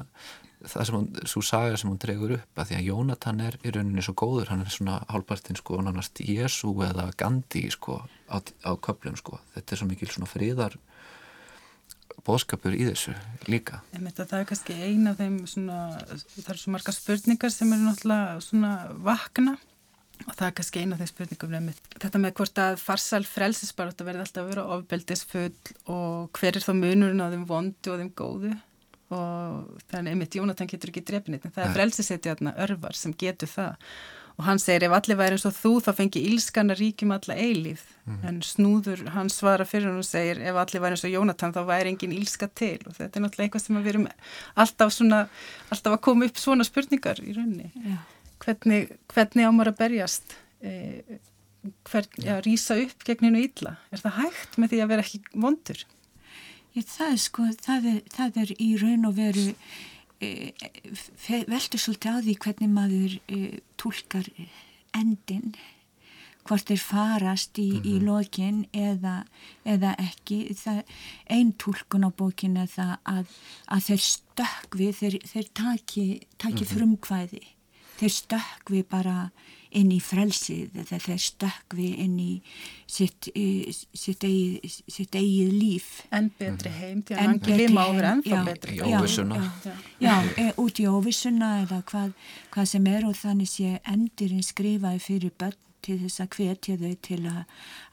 [0.65, 3.73] það sem hún, svo saga sem hún dregur upp að því að Jónatan er í
[3.75, 7.99] rauninni svo góður, hann er svona hálpartinn sko nánast Jésu eða Gandhi sko
[8.31, 10.79] á, á köplum sko, þetta er svo mikil svona fríðar
[12.25, 13.13] bóðskapur í þessu
[13.51, 13.81] líka.
[13.93, 15.79] Þetta, Það er kannski eina af þeim svona,
[16.33, 18.71] það er svo marga spurningar sem eru náttúrulega svona
[19.05, 19.57] vakna
[20.25, 21.69] og það er kannski eina af þeim spurningum
[22.01, 26.65] þetta með hvort að farsal frelsisbarótt að verði alltaf að vera ofbeldisfull og hver er
[26.65, 28.53] þá munurinn á þeim vondu og þeim góðu?
[29.13, 33.75] Og þannig einmitt Jónatan getur ekki drefnit en það er frelsisetja örvar sem getur það.
[34.35, 37.83] Og hann segir ef allir væri eins og þú þá fengi ílskana ríkjum alla eilíð
[38.03, 38.17] mm.
[38.27, 41.61] en snúður hann svara fyrir hann og segir ef allir væri eins og Jónatan þá
[41.69, 42.81] væri engin ílska til.
[42.83, 44.09] Og þetta er náttúrulega eitthvað sem við erum
[44.65, 45.21] alltaf, svona,
[45.69, 47.71] alltaf að koma upp svona spurningar í rauninni.
[47.85, 48.01] Ja.
[48.45, 51.17] Hvernig, hvernig ámar að berjast eh,
[51.89, 55.21] hvern, ja, rýsa upp gegn hennu ílla er það hægt með því að vera ekki
[55.33, 55.85] vondur?
[56.75, 59.45] Ég, það, er, sko, það, er, það er í raun og veru
[60.19, 60.31] e,
[61.47, 63.39] veldur svolítið á því hvernig maður e,
[63.79, 64.27] tólkar
[64.95, 65.55] endin
[66.45, 67.89] hvort þeir farast í, mm -hmm.
[67.89, 68.05] í mhm.
[68.05, 69.15] lokin eða,
[69.65, 70.39] eða ekki
[71.33, 73.25] einn tólkun á bókin er það að,
[73.65, 76.05] að þeir stökvi þeir, þeir taki,
[76.37, 76.73] taki mm -hmm.
[76.75, 77.43] frumkvæði
[77.99, 79.29] þeir stökvi bara
[79.75, 82.31] inn í frelsið þegar þeir stökvi inn í
[82.87, 85.89] sitt, sitt, eigið, sitt eigið líf.
[86.15, 88.77] En betri heim til að hann glima áður ennþá betri.
[88.79, 89.41] Í óvissuna.
[89.41, 92.13] Já, já, já, e, út í óvissuna eða hvað,
[92.55, 96.93] hvað sem er og þannig sé endurinn skrifaði fyrir börn til þess að hvetja þau
[97.05, 97.41] til að,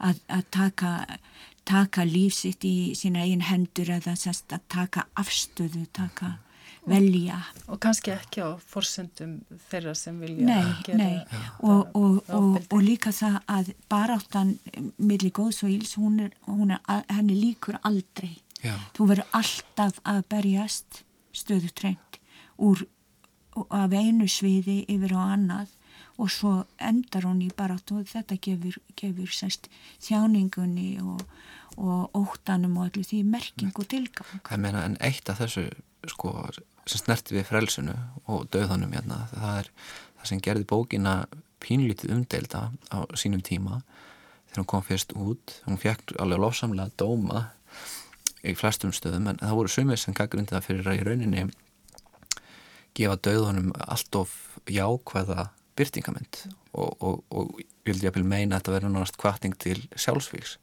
[0.09, 0.93] að, að taka
[1.69, 6.38] taka lífsitt í sína eigin hendur eða að taka afstöðu taka
[6.88, 7.38] velja.
[7.71, 9.37] Og kannski ekki á forsendum
[9.68, 11.42] þeirra sem vilja nei, gera nei.
[11.62, 14.57] Og, og, og, og líka það að baráttan
[14.99, 18.35] millir góðs og íls, hún er, hún er, henni líkur aldrei.
[18.62, 18.75] Já.
[18.97, 21.03] Þú verður alltaf að berjast
[21.35, 22.18] stöðutrengt
[22.62, 22.85] úr
[23.73, 25.73] af einu sviði yfir á annað
[26.21, 29.68] og svo endar hún í barátt og þetta gefur, gefur sérst
[30.05, 31.23] þjáningunni og,
[31.77, 34.45] og óttanum og allir því merking og tilgang.
[34.49, 35.66] Það meina en eitt af þessu
[36.11, 36.35] sko
[36.87, 37.95] sem snerti við frelsunu
[38.27, 39.71] og döðanum hérna, það er
[40.18, 41.16] það sem gerði bókina
[41.62, 43.83] pínlítið umdelda á sínum tíma.
[44.51, 47.47] Þegar hún kom fyrst út hún fekk alveg lofsamlega dóma
[48.42, 51.45] í flestum stöðum en það voru sumir sem gaggrindi það fyrir að í rauninni
[52.99, 54.35] gefa döðunum allt of
[54.68, 55.47] jákvæða
[55.79, 56.42] byrtingament
[56.77, 60.59] og, og, og vildi ég að meina að þetta verður náttúrulega kvartning til sjálfsvíks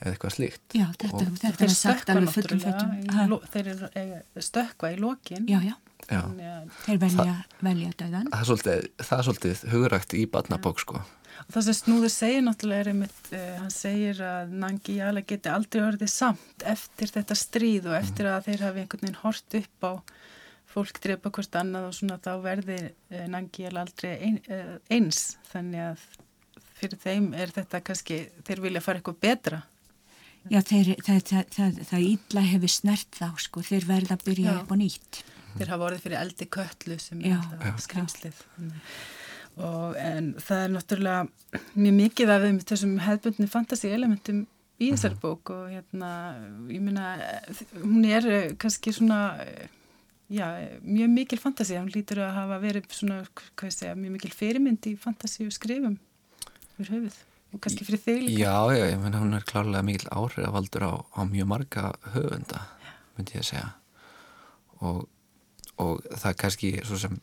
[0.00, 0.62] eða eitthvað slíkt.
[0.74, 3.42] Já, þetta, og þetta er sagt alveg fullum fötum.
[3.54, 5.48] Þeir eru stökka í lokin.
[5.50, 5.74] Já, já,
[6.10, 6.22] já.
[6.84, 11.04] þeir velja, velja döðan Það er svolítið, það er svolítið hugrækt í batnabók sko.
[11.44, 15.50] Og það sem Snúður segir náttúrulega er einmitt, uh, hann segir að Nangi Jala geti
[15.50, 19.88] aldrei orðið samt eftir þetta stríð og eftir að þeir hafi einhvern veginn hort upp
[19.88, 19.92] á
[20.74, 25.34] fólk drepa hvort annað og svona þá verði uh, Nangi Jala aldrei ein, uh, eins.
[25.50, 26.06] Þannig að
[26.78, 29.62] fyrir þeim er þetta kannski, þeir vilja fara eitthvað betra.
[30.52, 34.56] Já, þeir, það, það, það, það ítla hefur snert þá sko, þeir verða að byrja
[34.60, 35.20] upp á nýtt.
[35.54, 37.36] Þeir hafa orðið fyrir eldi köllu sem Já.
[37.60, 38.40] er skrimslið.
[39.54, 44.42] Og, en það er náttúrulega mjög mikið af þessum hefðbundni fantasi elementum
[44.82, 45.54] í þessari bók.
[45.54, 46.10] Og hérna,
[46.68, 47.14] ég minna,
[47.78, 49.68] hún er eh, kannski svona, eh,
[50.34, 50.48] já,
[50.82, 53.22] mjög mikil fantasi, hún lítur að hafa verið svona,
[53.54, 55.96] hvað ég segja, mjög mikil fyrirmynd í fantasi og skrifum
[56.74, 57.22] fyrir höfuð.
[57.22, 58.42] og kannski fyrir þig líka.
[58.44, 62.62] Já, já, ég menn hún er klárlega mikil áhrifavaldur á, á mjög marga höfunda,
[63.16, 63.68] myndi ég að segja
[64.84, 65.04] og,
[65.80, 67.18] og það kannski svo sem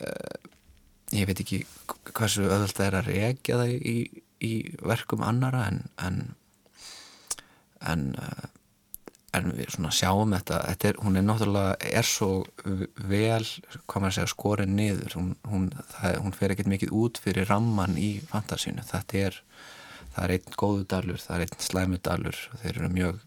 [0.00, 0.36] uh,
[1.14, 1.62] ég veit ekki
[2.12, 3.96] hversu öðvöld það er að reykja það í,
[4.46, 6.20] í verkum annara en en,
[7.80, 8.46] en, uh,
[9.36, 12.30] en við svona sjáum þetta, þetta er, hún er náttúrulega er svo
[12.64, 13.44] vel
[13.86, 15.16] hvað maður segja skorin niður.
[15.18, 19.40] Hún, hún, það, hún fer ekkert mikið út fyrir ramman í fantasínu, þetta er
[20.16, 23.24] það er einn góðudalur, það er einn slæmudalur þeir eru mjög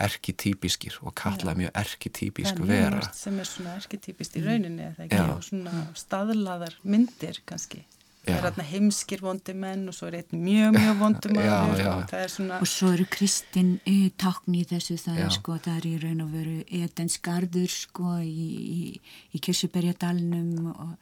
[0.00, 2.66] erkitypískir og kalla mjög erkitypísk vera.
[2.66, 5.22] Það er mjög mörgt sem er svona erkitypist í rauninni eða ekki?
[5.34, 7.82] Og svona staðlaðar myndir kannski.
[8.20, 11.80] Það er hérna heimskir vondi menn og svo er einn mjög mjög vondi Já, maður
[11.80, 11.90] já.
[11.94, 15.24] og það er svona, Og svo eru kristin e, tákn í þessu, það Já.
[15.24, 18.80] er sko, það er í raun og veru Edens gardur sko í, í,
[19.32, 20.94] í Kirsuberjadalnum og,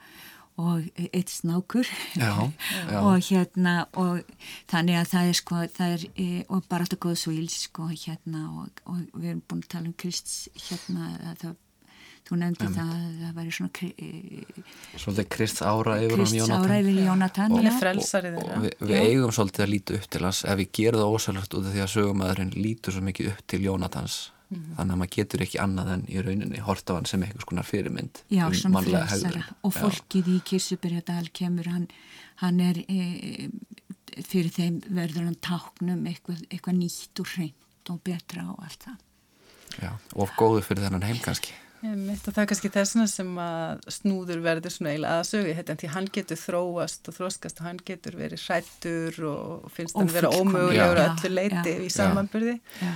[0.62, 2.32] og eitt snákur Já,
[2.92, 2.98] já.
[3.02, 4.22] og hérna og
[4.70, 7.90] þannig að það er sko, það er e, og bara alltaf góð svo íls sko
[7.90, 10.36] hérna og, og við erum búin að tala um Krist
[10.68, 11.56] hérna að það
[12.28, 14.44] Þú nefndi það að það væri svona kri- e,
[15.00, 16.80] Svolítið Krist ára yfir Krists um ára Jónatan.
[16.82, 17.68] yfir Jónatan, hann já.
[17.72, 18.62] er frelsarið og þeirra.
[18.64, 21.66] við, við eigum svolítið að líta upp til hans ef við gerum það ósælagt út
[21.66, 24.18] af því að sögumæðurinn lítur svo mikið upp til Jónatans
[24.50, 24.76] Mhm.
[24.78, 27.64] þannig að maður getur ekki annað en í rauninni hort á hann sem eitthvað skonar
[27.68, 29.80] fyrirmynd Já, um sem mannlega frelsara og Já.
[29.82, 31.88] fólkið í Kirsuberjadal kemur, hann,
[32.36, 33.48] hann er e,
[34.24, 38.96] fyrir þeim verður hann táknum eitthvað, eitthvað nýtt og hreint og betra og allt það.
[39.82, 43.84] Já, og góður fyrir þennan heim kannski Einmitt, og það er kannski þessuna sem að
[43.94, 48.16] snúður verður svona eiginlega aðsögu en því hann getur þróast og þróskast og hann getur
[48.18, 52.56] verið hrættur og finnst hann vera ómögulegur að öllu leiti í samanburði.
[52.82, 52.92] Já.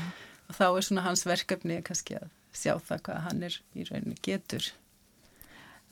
[0.49, 4.19] og þá er svona hans verkefni kannski að sjá það hvað hann er í rauninni
[4.27, 4.67] getur.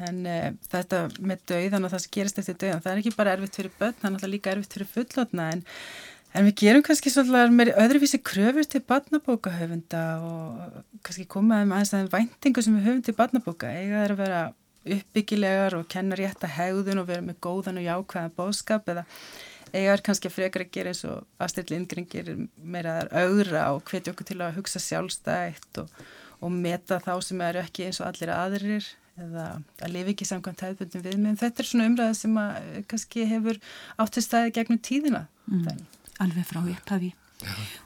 [0.00, 3.37] En uh, þetta með dauðan og það sem gerist eftir dauðan það er ekki bara
[3.37, 5.64] erfitt fyrir börn, það er náttúrulega líka erfitt fyrir fullotna en
[6.31, 12.12] En við gerum kannski svolítið meiri öðruvísi kröfur til barnabókahöfunda og kannski komaðum aðeins aðeins
[12.12, 13.73] væntingu sem við höfum til barnabóka.
[13.75, 14.43] Eiga þeir að vera
[14.95, 19.05] uppbyggilegar og kenna rétta hegðun og vera með góðan og jákvæðan bóðskap eða
[19.75, 23.85] eiga þeir kannski frekar að gera eins og Astrid Lindgren gerir meira þar augra og
[23.90, 25.93] hvetja okkur til að hugsa sjálfstætt og,
[26.40, 28.90] og meta þá sem eru ekki eins og allir aðrir
[29.21, 31.40] eða að lifa ekki samkvæmt hefðbundum viðmið.
[31.43, 33.59] Þetta er svona umræða sem að eh, kannski hefur
[34.01, 35.27] áttið staði gegnum tíðina.
[35.51, 37.14] Mm alveg frá upphafi.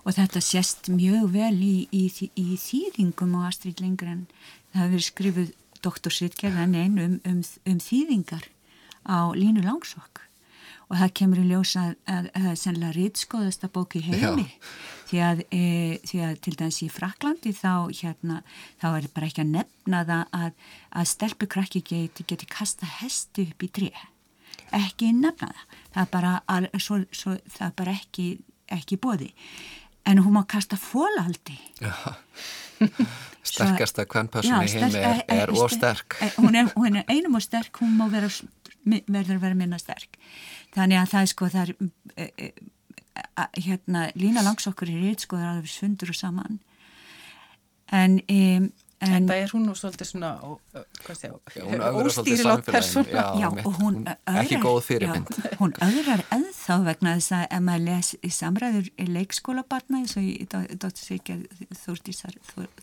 [0.03, 4.27] Og þetta sést mjög vel í, í, í þýðingum á Astrid Lindgren.
[4.73, 5.53] Það hefur verið skrifuð
[5.85, 8.49] doktorsritgerðan einn um, um, um þýðingar
[9.07, 10.23] á Línu Langsokk.
[10.93, 14.45] Og það kemur í ljósa að, að, að það er sennilega rítskoðasta bók í heimi.
[15.09, 15.63] Því að, e,
[16.05, 18.41] því að til dæmis í Fraklandi þá hérna
[18.83, 20.67] þá er bara ekki að nefna það að,
[21.01, 23.93] að stelpukrakki geti, geti kasta hesti upp í tré
[24.79, 25.79] ekki nefna það.
[25.95, 28.29] Það er bara, al, svo, svo, það er bara ekki,
[28.75, 29.31] ekki bóði
[30.05, 31.57] en hún má kasta fólaldi
[33.49, 37.81] sterkasta kvennperson í heimi er, er og sterk hún er, hún er einum og sterk
[37.81, 38.29] hún má vera,
[38.85, 40.19] verður að vera minna sterk.
[40.75, 41.73] Þannig að það er sko það
[42.17, 46.59] er hérna lína langsokkur í rít sko það er alveg sundur og saman.
[47.95, 48.39] En e,
[49.03, 50.31] En það er hún og svolítið svona,
[51.55, 53.25] já, óstýrilagt persóna.
[53.41, 55.35] Já, og hún öðrar, ekki góð fyrirmynd.
[55.35, 60.17] Já, hún öðrar eða vegna þess að ef maður les í samræður í leikskólabarna eins
[60.17, 61.39] og í dóttursvíkja
[61.85, 62.39] Þúrdísar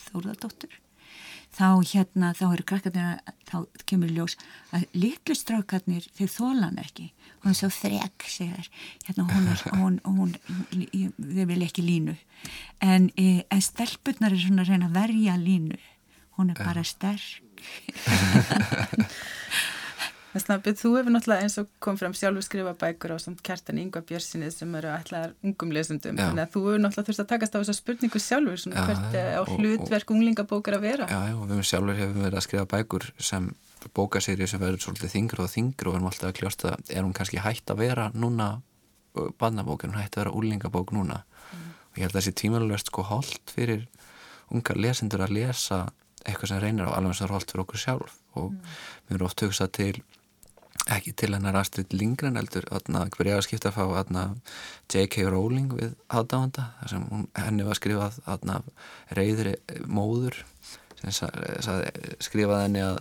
[0.10, 0.80] Þúrðardóttur
[1.52, 3.20] þá hérna, þá eru krakkarnir
[3.50, 3.56] þá
[3.90, 4.38] kemur ljós
[4.76, 7.10] að litlu strákarnir þeir þólan ekki.
[7.44, 8.70] Hún er svo frek, segir
[9.08, 10.36] hérna hún er, hún, hún,
[11.18, 12.16] þau vil ekki línu.
[12.82, 15.80] En, e, en stelpunnar er svona að reyna að verja línu
[16.42, 17.42] hún er bara sterk.
[20.32, 24.06] Snabbi, þú hefur náttúrulega eins og kom fram sjálfur skrifa bækur á samt kertan Yngvar
[24.08, 27.60] Björnsinni sem eru ætlaðar ungum lesundum þannig að þú hefur náttúrulega þurft að takast á
[27.60, 31.10] þessa spurningu sjálfur svona já, hvert ja, á hlutverk unglingabókar að vera.
[31.12, 33.52] Já, já, og við sjálfur hefum verið að skrifa bækur sem
[33.98, 37.16] bókaserju sem verður svolítið þingur og þingur og við erum alltaf að kljósta er hún
[37.18, 38.52] kannski hægt að vera núna
[39.42, 41.26] barnabók, er hún hægt að vera úlingabók núna?
[41.52, 41.72] Mm.
[41.92, 43.88] og ég held að þessi tímalverst sko hold fyrir
[44.52, 45.82] ungar lesendur að lesa
[46.26, 48.74] eitthvað sem reynir á alveg sem er hold fyrir okkur sjálf og mm.
[49.08, 49.94] við erum oft hugsað til
[50.92, 54.22] ekki til hennar Astrid Lindgren eldur hver ég að skipta að fá
[54.92, 55.28] J.K.
[55.30, 58.18] Rowling við aðdáðanda þar sem hún, henni var skrifað
[59.12, 59.56] reyðri
[59.86, 60.42] móður
[61.02, 61.30] sem
[62.22, 62.98] skrifaði henni að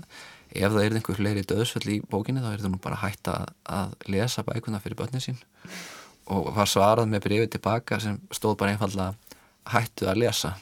[0.51, 3.51] ef það er einhver fleiri döðsfell í bókinni þá er það nú bara hægt að,
[3.71, 5.39] að lesa bækuna fyrir börnin sín
[6.31, 9.15] og var svarað með brefið tilbaka sem stóð bara einfallega
[9.71, 10.57] hættu að lesa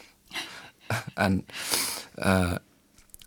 [1.26, 1.42] en
[2.24, 2.56] uh,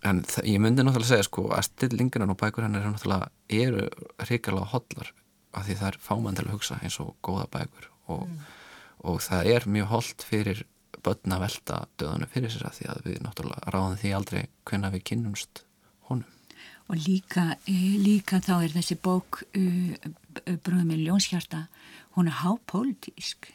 [0.01, 3.87] en ég myndi náttúrulega segja sko að stillingunan og bækur hennar er náttúrulega eru
[4.25, 5.11] hrikalega hodlar
[5.53, 7.89] af því það er fámann til að hugsa eins og góða bækur.
[8.11, 8.45] Og, mm.
[9.11, 10.63] og það er mjög hold fyrir
[11.05, 14.91] börn að velta döðanu fyrir sér að því að við náttúrulega ráðum því aldrei hvenna
[14.93, 15.63] við kynnumst
[16.09, 16.37] honum.
[16.91, 19.93] Og líka, e, líka þá er þessi bók uh,
[20.65, 21.65] Bröðum í Ljónshjarta
[22.17, 23.47] hún er hápolítísk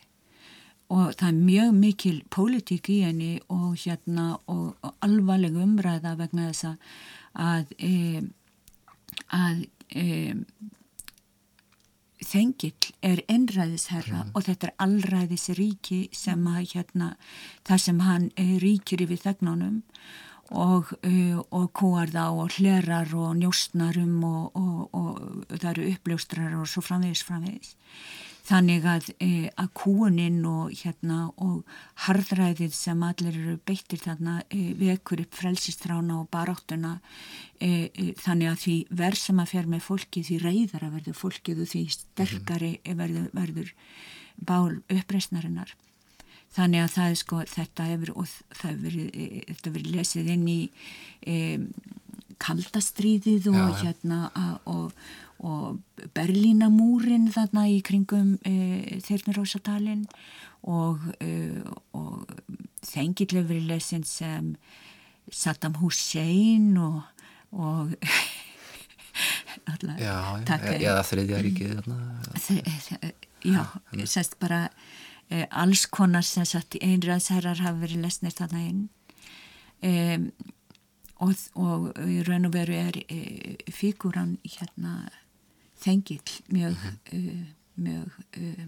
[0.93, 6.51] og það er mjög mikil pólitík í henni og hérna og, og alvarleg umræða vegna
[6.53, 6.77] þess
[7.35, 8.23] að e,
[9.35, 10.05] að e,
[12.27, 14.31] þengill er ennræðisherra mm.
[14.35, 17.11] og þetta er allræðisríki sem að hérna
[17.67, 19.83] það sem hann e, ríkir yfir þegnunum
[20.55, 24.63] og, e, og kóar þá og hlerar og njóstnarum og,
[24.95, 27.75] og það eru uppljóstrar og svo framvegis framvegis
[28.47, 31.65] Þannig að, e, að kúuninn og, hérna, og
[32.05, 36.93] harðræðið sem allir eru beittir þarna e, vekur upp frelsistrána og baráttuna
[37.59, 41.65] e, e, þannig að því verð sem að fer með fólki því reyðara verður fólkið
[41.65, 43.03] og því sterkari mhm.
[43.03, 43.75] verður, verður
[44.37, 45.75] bál uppreysnarinnar.
[46.55, 50.61] Þannig að það er sko þetta hefur, og það hefur e, verið lesið inn í
[52.37, 54.21] e, kaldastríðið og Já, hérna
[54.65, 54.93] og
[55.45, 55.81] og
[56.17, 60.07] Berlínamúrin þarna í kringum e, Þyrnirósadalinn
[60.65, 61.61] og, e,
[61.97, 62.25] og
[62.87, 64.55] þengilefri lesin sem
[65.29, 67.03] Saddam Hussein og,
[67.53, 67.93] og
[69.71, 70.17] alltaf Já,
[70.79, 71.93] eða þriðja ríkið
[73.47, 73.63] Já,
[74.09, 74.67] sérst bara
[75.29, 78.81] e, alls konar sem sagt einræðsherrar hafa verið lesnir þarna inn.
[79.85, 79.93] E,
[81.25, 84.99] og, og í raun og veru er e, fíkuran hérna
[85.81, 87.19] þengill mjög, mm -hmm.
[87.19, 88.67] uh, mjög uh,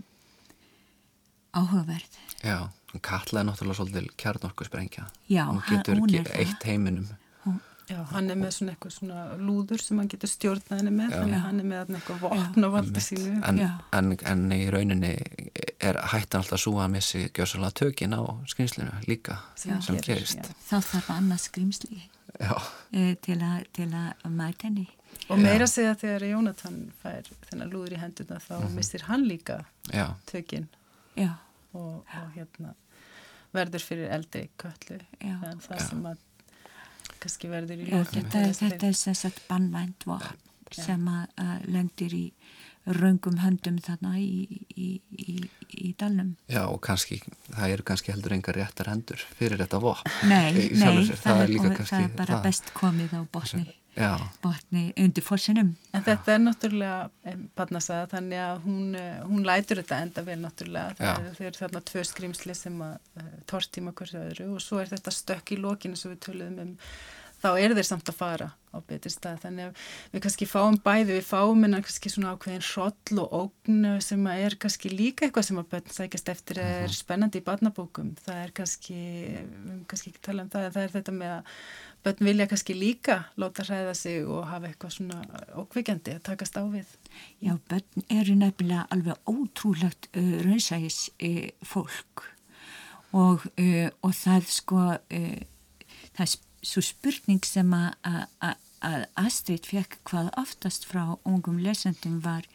[1.52, 2.68] áhugaverð Já,
[3.02, 7.08] Katla er náttúrulega svolítið kjarnorku sprengja Já, hún getur hún eitt heiminum.
[7.44, 11.10] Hún, Já, hann er með svona eitthvað svona lúður sem hann getur stjórnað henni með,
[11.10, 13.40] þannig að hann er með eitthvað vopn og valda sínu.
[13.48, 13.60] En,
[13.92, 15.16] en, en í rauninni
[15.80, 20.78] er hættan alltaf svo að missi gjósalega tökin á skrýmslinu líka já, sem gerist Þá
[20.80, 21.40] þarf annað
[22.38, 24.88] skrýmsli e, til að mæta henni
[25.28, 25.72] Og meira Já.
[25.72, 28.76] segja þegar Jónatan fær þennan lúður í henduna þá mm -hmm.
[28.76, 30.14] mistir hann líka Já.
[30.26, 30.68] tökinn
[31.72, 32.74] og, og hérna
[33.52, 36.18] verður fyrir eldri köllu en það sem að
[37.18, 38.28] kannski verður í lókinn.
[38.30, 40.06] Þetta, þetta er sem sagt bannvænt
[40.72, 42.24] sem að, að lendir í
[42.98, 45.36] raungum höndum þarna í, í, í,
[45.68, 46.34] í dalnum.
[46.50, 47.20] Já og kannski,
[47.50, 50.14] það eru kannski heldur enga réttar hendur fyrir þetta vopn.
[50.30, 52.46] Nei, nei, það, það, er, það er bara það.
[52.48, 53.68] best komið á botni
[54.42, 55.72] botni undir fórsinum.
[55.94, 60.94] En þetta er náttúrulega barnasaða þannig að hún, eh, hún lætur þetta enda vel náttúrulega.
[60.98, 65.14] Það er þarna tvö skrýmsli sem að uh, tortíma hversu öðru og svo er þetta
[65.14, 66.76] stökk í lokinu sem við töluðum um
[67.42, 69.82] þá er þeir samt að fara á betri stað þannig að
[70.12, 74.56] við kannski fáum bæði við fáum en kannski svona ákveðin hroll og ógn sem er
[74.60, 76.96] kannski líka eitthvað sem að börn sækast eftir er mhm.
[76.98, 80.94] spennandi í barnabókum það er kannski, við höfum kannski ekki talað um það það er
[80.96, 81.52] þetta með að
[82.06, 85.22] börn vilja kannski líka láta hræða sig og hafa eitthvað svona
[85.58, 86.90] ókvikjandi að takast á við.
[87.42, 92.26] Já, börn eru nefnilega alveg ótrúlegt uh, raunsægis uh, fólk
[93.16, 98.56] og, uh, og það sko það svo spurning sem að
[99.18, 102.46] Astrid fekk hvað oftast frá ungum lesendum var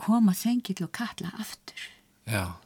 [0.00, 1.82] koma þengill og kalla aftur.
[2.24, 2.56] Já.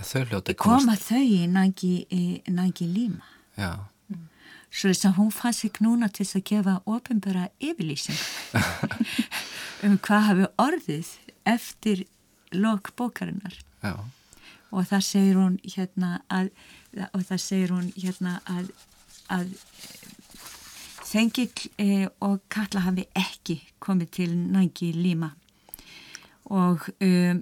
[0.00, 3.26] Þau koma þau í nægi líma.
[3.56, 3.72] Já.
[4.70, 8.20] Svo þess að hún fann sig núna til að gefa ofinbara yfirlýsing
[9.86, 11.10] um hvað hafi orðið
[11.50, 12.04] eftir
[12.54, 13.56] lok bókarinnar.
[13.82, 13.96] Já.
[14.70, 16.52] Og það segir hún hérna að,
[17.12, 18.72] og það segir hún hérna að,
[19.30, 19.52] að
[21.10, 25.32] Þengill eh, og Katla hafi ekki komið til nægi líma.
[26.54, 27.40] Og, um,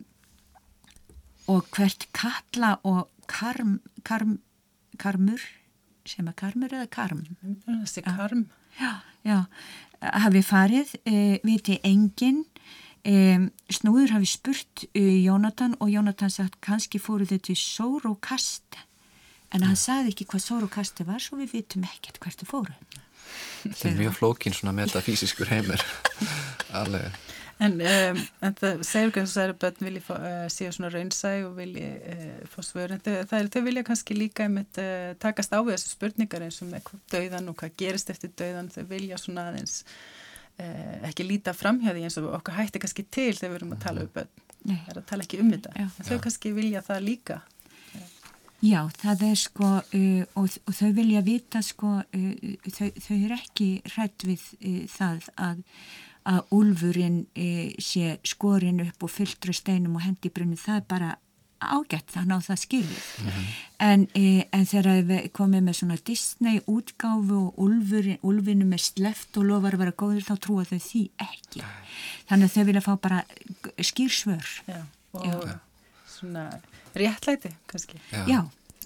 [1.53, 3.75] og hvert Katla og karm,
[4.09, 4.39] karm,
[4.99, 5.43] Karmur,
[6.09, 7.23] sem er Karmur eða Karm?
[7.67, 8.47] Þessi Karm.
[8.79, 8.93] Já,
[9.27, 9.39] já,
[10.25, 12.45] hafi farið, eh, viti enginn,
[13.05, 18.21] eh, snúður hafi spurt eh, Jónatan og Jónatan sagt kannski fóru þau til Sóru og
[18.21, 18.81] Kast
[19.55, 22.51] en hann saði ekki hvað Sóru og Kasti var svo við vitum ekkert hvert þau
[22.53, 22.77] fóru.
[23.63, 25.83] Þetta er mjög flókin svona metafísiskur heimur.
[26.81, 27.17] Alveg.
[27.59, 31.57] En, um, en það segur ekki að þessari börn vilja uh, síðan svona raunsæg og
[31.57, 35.57] vilja uh, fá svör, en þau, það er, þau vilja kannski líka einmitt uh, takast
[35.57, 39.19] á við þessu spurningar eins og með döiðan og hvað gerist eftir döiðan, þau vilja
[39.19, 43.75] svona aðeins uh, ekki líta framhjáði eins og okkar hætti kannski til þegar við erum
[43.75, 45.89] að tala um börn, það er að tala ekki um þetta, Já.
[45.89, 46.23] en þau Já.
[46.29, 47.41] kannski vilja það líka.
[48.65, 53.35] Já, það er sko uh, og, og þau vilja vita sko uh, þau, þau er
[53.37, 55.61] ekki hrætt við uh, það að,
[56.33, 61.11] að úlfurinn uh, sé skorin upp og fylltru steinum og hendi brunni, það er bara
[61.59, 63.07] ágætt þannig að það skilir
[63.83, 69.39] en, uh, en þegar við komum með svona Disney útgáfu og úlfurinn, úlfinu með sleft
[69.39, 71.63] og lofar að vera góður þá trúa þau því ekki.
[72.27, 73.23] Þannig að þau vilja fá bara
[73.79, 74.83] skýrsvör Já,
[75.23, 75.49] og
[76.11, 76.49] svona
[77.03, 78.01] réttlæti kannski.
[78.13, 78.25] Já.
[78.29, 78.41] Já,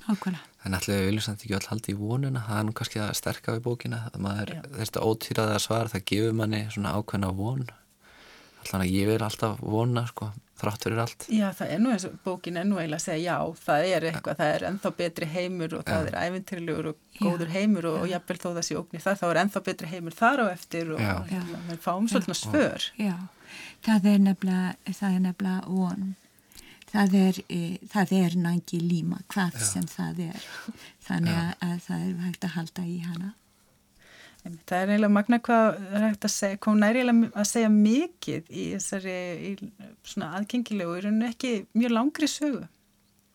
[0.08, 3.00] ákvæmlega En allir við viljum samt ekki öll haldi í vonuna það er nú kannski
[3.02, 4.62] að sterka við bókina að maður, Já.
[4.78, 7.64] þetta ótýraða svar það gefur manni svona ákveðna von
[8.62, 10.28] allan að ég vil alltaf vona sko,
[10.60, 13.24] þrátt fyrir allt Já, það er nú eins og bókin er nú eiginlega að segja
[13.26, 17.52] já, það er eitthvað, það er ennþá betri heimur og það er æfintyrilegur og góður
[17.56, 20.44] heimur og, og jafnvel þó það sé ógnir það, þá er ennþá betri heimur þar
[20.44, 21.12] á eftir og Já.
[21.32, 22.88] hérna, við fáum svolítið svör.
[23.02, 23.16] Já,
[23.88, 24.26] það er
[24.92, 26.12] það er nefnilega von.
[26.92, 30.48] Það er, e, það er nægi líma, hvað sem það er.
[31.06, 33.30] Þannig að, að það er hægt að halda í hana.
[34.42, 37.72] Það er eiginlega magna hvað er hægt að segja, hvað hún er eiginlega að segja
[37.72, 39.52] mikið í þessari í
[40.12, 42.64] svona aðgengilegu, í rauninu ekki mjög langri sögu,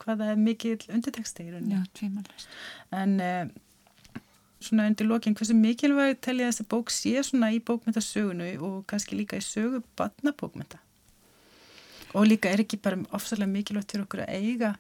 [0.03, 1.78] hvað það er mikið undirteksti í rauninu.
[1.78, 2.58] Já, tvimalast.
[2.99, 4.20] En uh,
[4.60, 8.84] svona undir lokin, hversu mikilvæg tel ég að þessi bók sé svona í bókmyndasögunu og
[8.91, 10.84] kannski líka í sögu badnabókmynda?
[12.16, 14.76] Og líka er ekki bara ofsalega mikilvægt fyrir okkur að eiga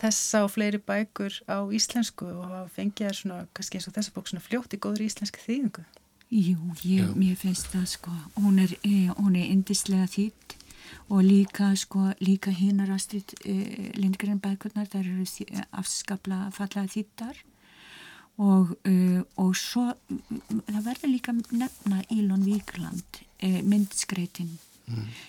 [0.00, 4.14] þessa og fleiri bækur á íslensku og að fengja þær svona, kannski eins og þessa
[4.14, 5.84] bók svona fljótt í góður íslenski þýðingu.
[6.30, 10.56] Jú, ég, mér finnst það sko, hún er, e, hún er indislega þýtt
[11.10, 15.26] og líka sko, líka hinnar Astrid e, Lindgren bækurnar, þær eru
[15.74, 17.42] afskapla fallega þýttar
[18.38, 19.90] og, e, og svo
[20.70, 24.54] það verður líka nefna Ílon Víkland, e, myndskreitin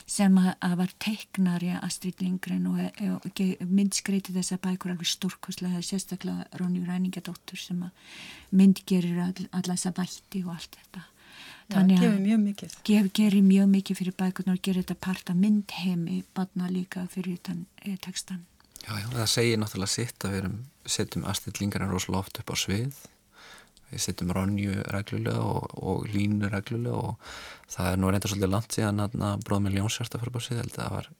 [0.09, 5.81] sem að, að var teiknari Astrid Lindgren og, og, og myndskreiti þessa bækur alveg stórkoslega,
[5.85, 7.91] sérstaklega Ronju Ræningadóttur sem að
[8.51, 11.07] myndgerir all, alla þessa vætti og allt þetta.
[11.71, 12.73] Mikið.
[12.83, 17.37] gef, gerir mjög mikið fyrir bækurnar og gerir þetta part af myndheimi, batna líka fyrir
[17.47, 18.43] þann e, textan.
[18.81, 20.57] Já, já, það segir náttúrulega sitt að við erum,
[20.89, 22.99] setjum aðstillingarinn rosalega oft upp á svið
[23.91, 27.33] við setjum Ronju reglulega og, og Línu reglulega og
[27.71, 29.01] það er nú reynda svolítið langt síðan
[29.65, 31.11] með Ljónsjársta fyrir að það var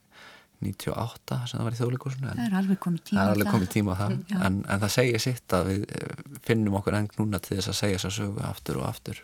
[0.62, 3.98] 98 sem það var í þjóðleikusinu Það er alveg komið tíma það alveg komið tíma
[3.98, 4.16] það.
[4.32, 4.38] Já.
[4.46, 6.14] en, en það segir sitt að við eh,
[6.46, 9.24] finnum okkur enn núna til þess að segja þess að sögu aftur og aftur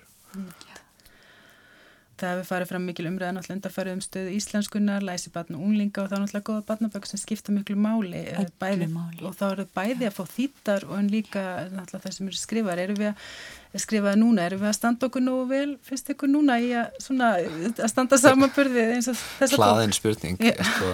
[2.18, 6.08] Það hefur farið fram mikil umræðan alltaf undarfærið um stöðu íslenskunar, læsi batna unglinga og
[6.08, 9.22] það er náttúrulega góða batnabökk sem skipta miklu máli, eh, bæði, máli.
[9.22, 12.82] og þá eru bæði að fá þýttar og en líka náttúrulega það sem eru skrifar,
[12.82, 16.58] eru við að skrifaði núna, eru við að standa okkur nógu vel, finnst ykkur núna
[16.58, 17.30] í að, svona,
[17.70, 20.56] að standa samanbörðið eins og þessa hlaðin spurning Já.
[20.72, 20.92] sko,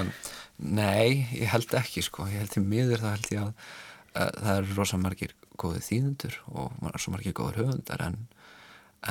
[0.59, 2.27] nei, ég held ekki sko.
[2.27, 3.71] ég held til miður þá held ég að,
[4.13, 8.25] að það eru rosa margir góði þýðundur og svo margir góður höfundar en,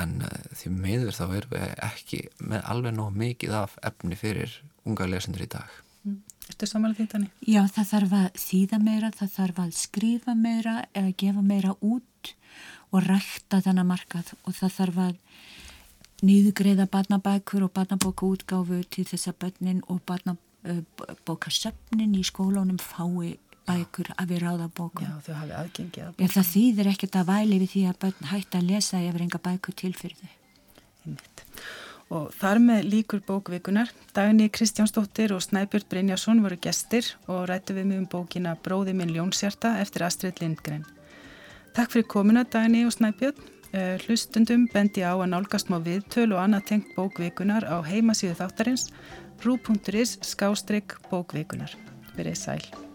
[0.01, 4.51] en uh, því miður þá erum við ekki með alveg nóg mikið af efni fyrir
[4.87, 5.69] unga lesendur í dag.
[6.51, 7.31] Ertu samanlega því þannig?
[7.47, 12.33] Já, það þarf að þýða meira, það þarf að skrifa meira eða gefa meira út
[12.93, 14.27] og rækta þennan markað.
[14.43, 15.13] Og það þarf að
[16.23, 23.37] nýðugreiða barnabækur og barnabóka útgáfu til þess að börnin og barnabókasöfnin í skólunum fái
[23.67, 25.05] bækur að við ráða bókum.
[25.07, 26.33] Já, þau hafi aðgengið að bókum.
[26.35, 29.77] Það þýðir ekkert að væli við því að börn hætti að lesa ef enga bækur
[29.79, 30.33] til fyrir þau.
[32.13, 37.89] Og þar með líkur bókvikunar, Dagni Kristjánsdóttir og Snæbjörn Brynjarsson voru gestir og rættu við
[37.89, 40.85] mjög um bókina Bróði minn Ljónsjarta eftir Astrid Lindgren.
[41.73, 43.49] Takk fyrir komuna Dagni og Snæbjörn.
[43.73, 48.91] Eh, hlustundum bendi á að nálgast má viðtöl og annað tengt bókvikunar á heimasíðu þáttarins
[49.41, 51.73] rú.is skástrygg bókvikunar.
[52.13, 52.92] Verið sæl.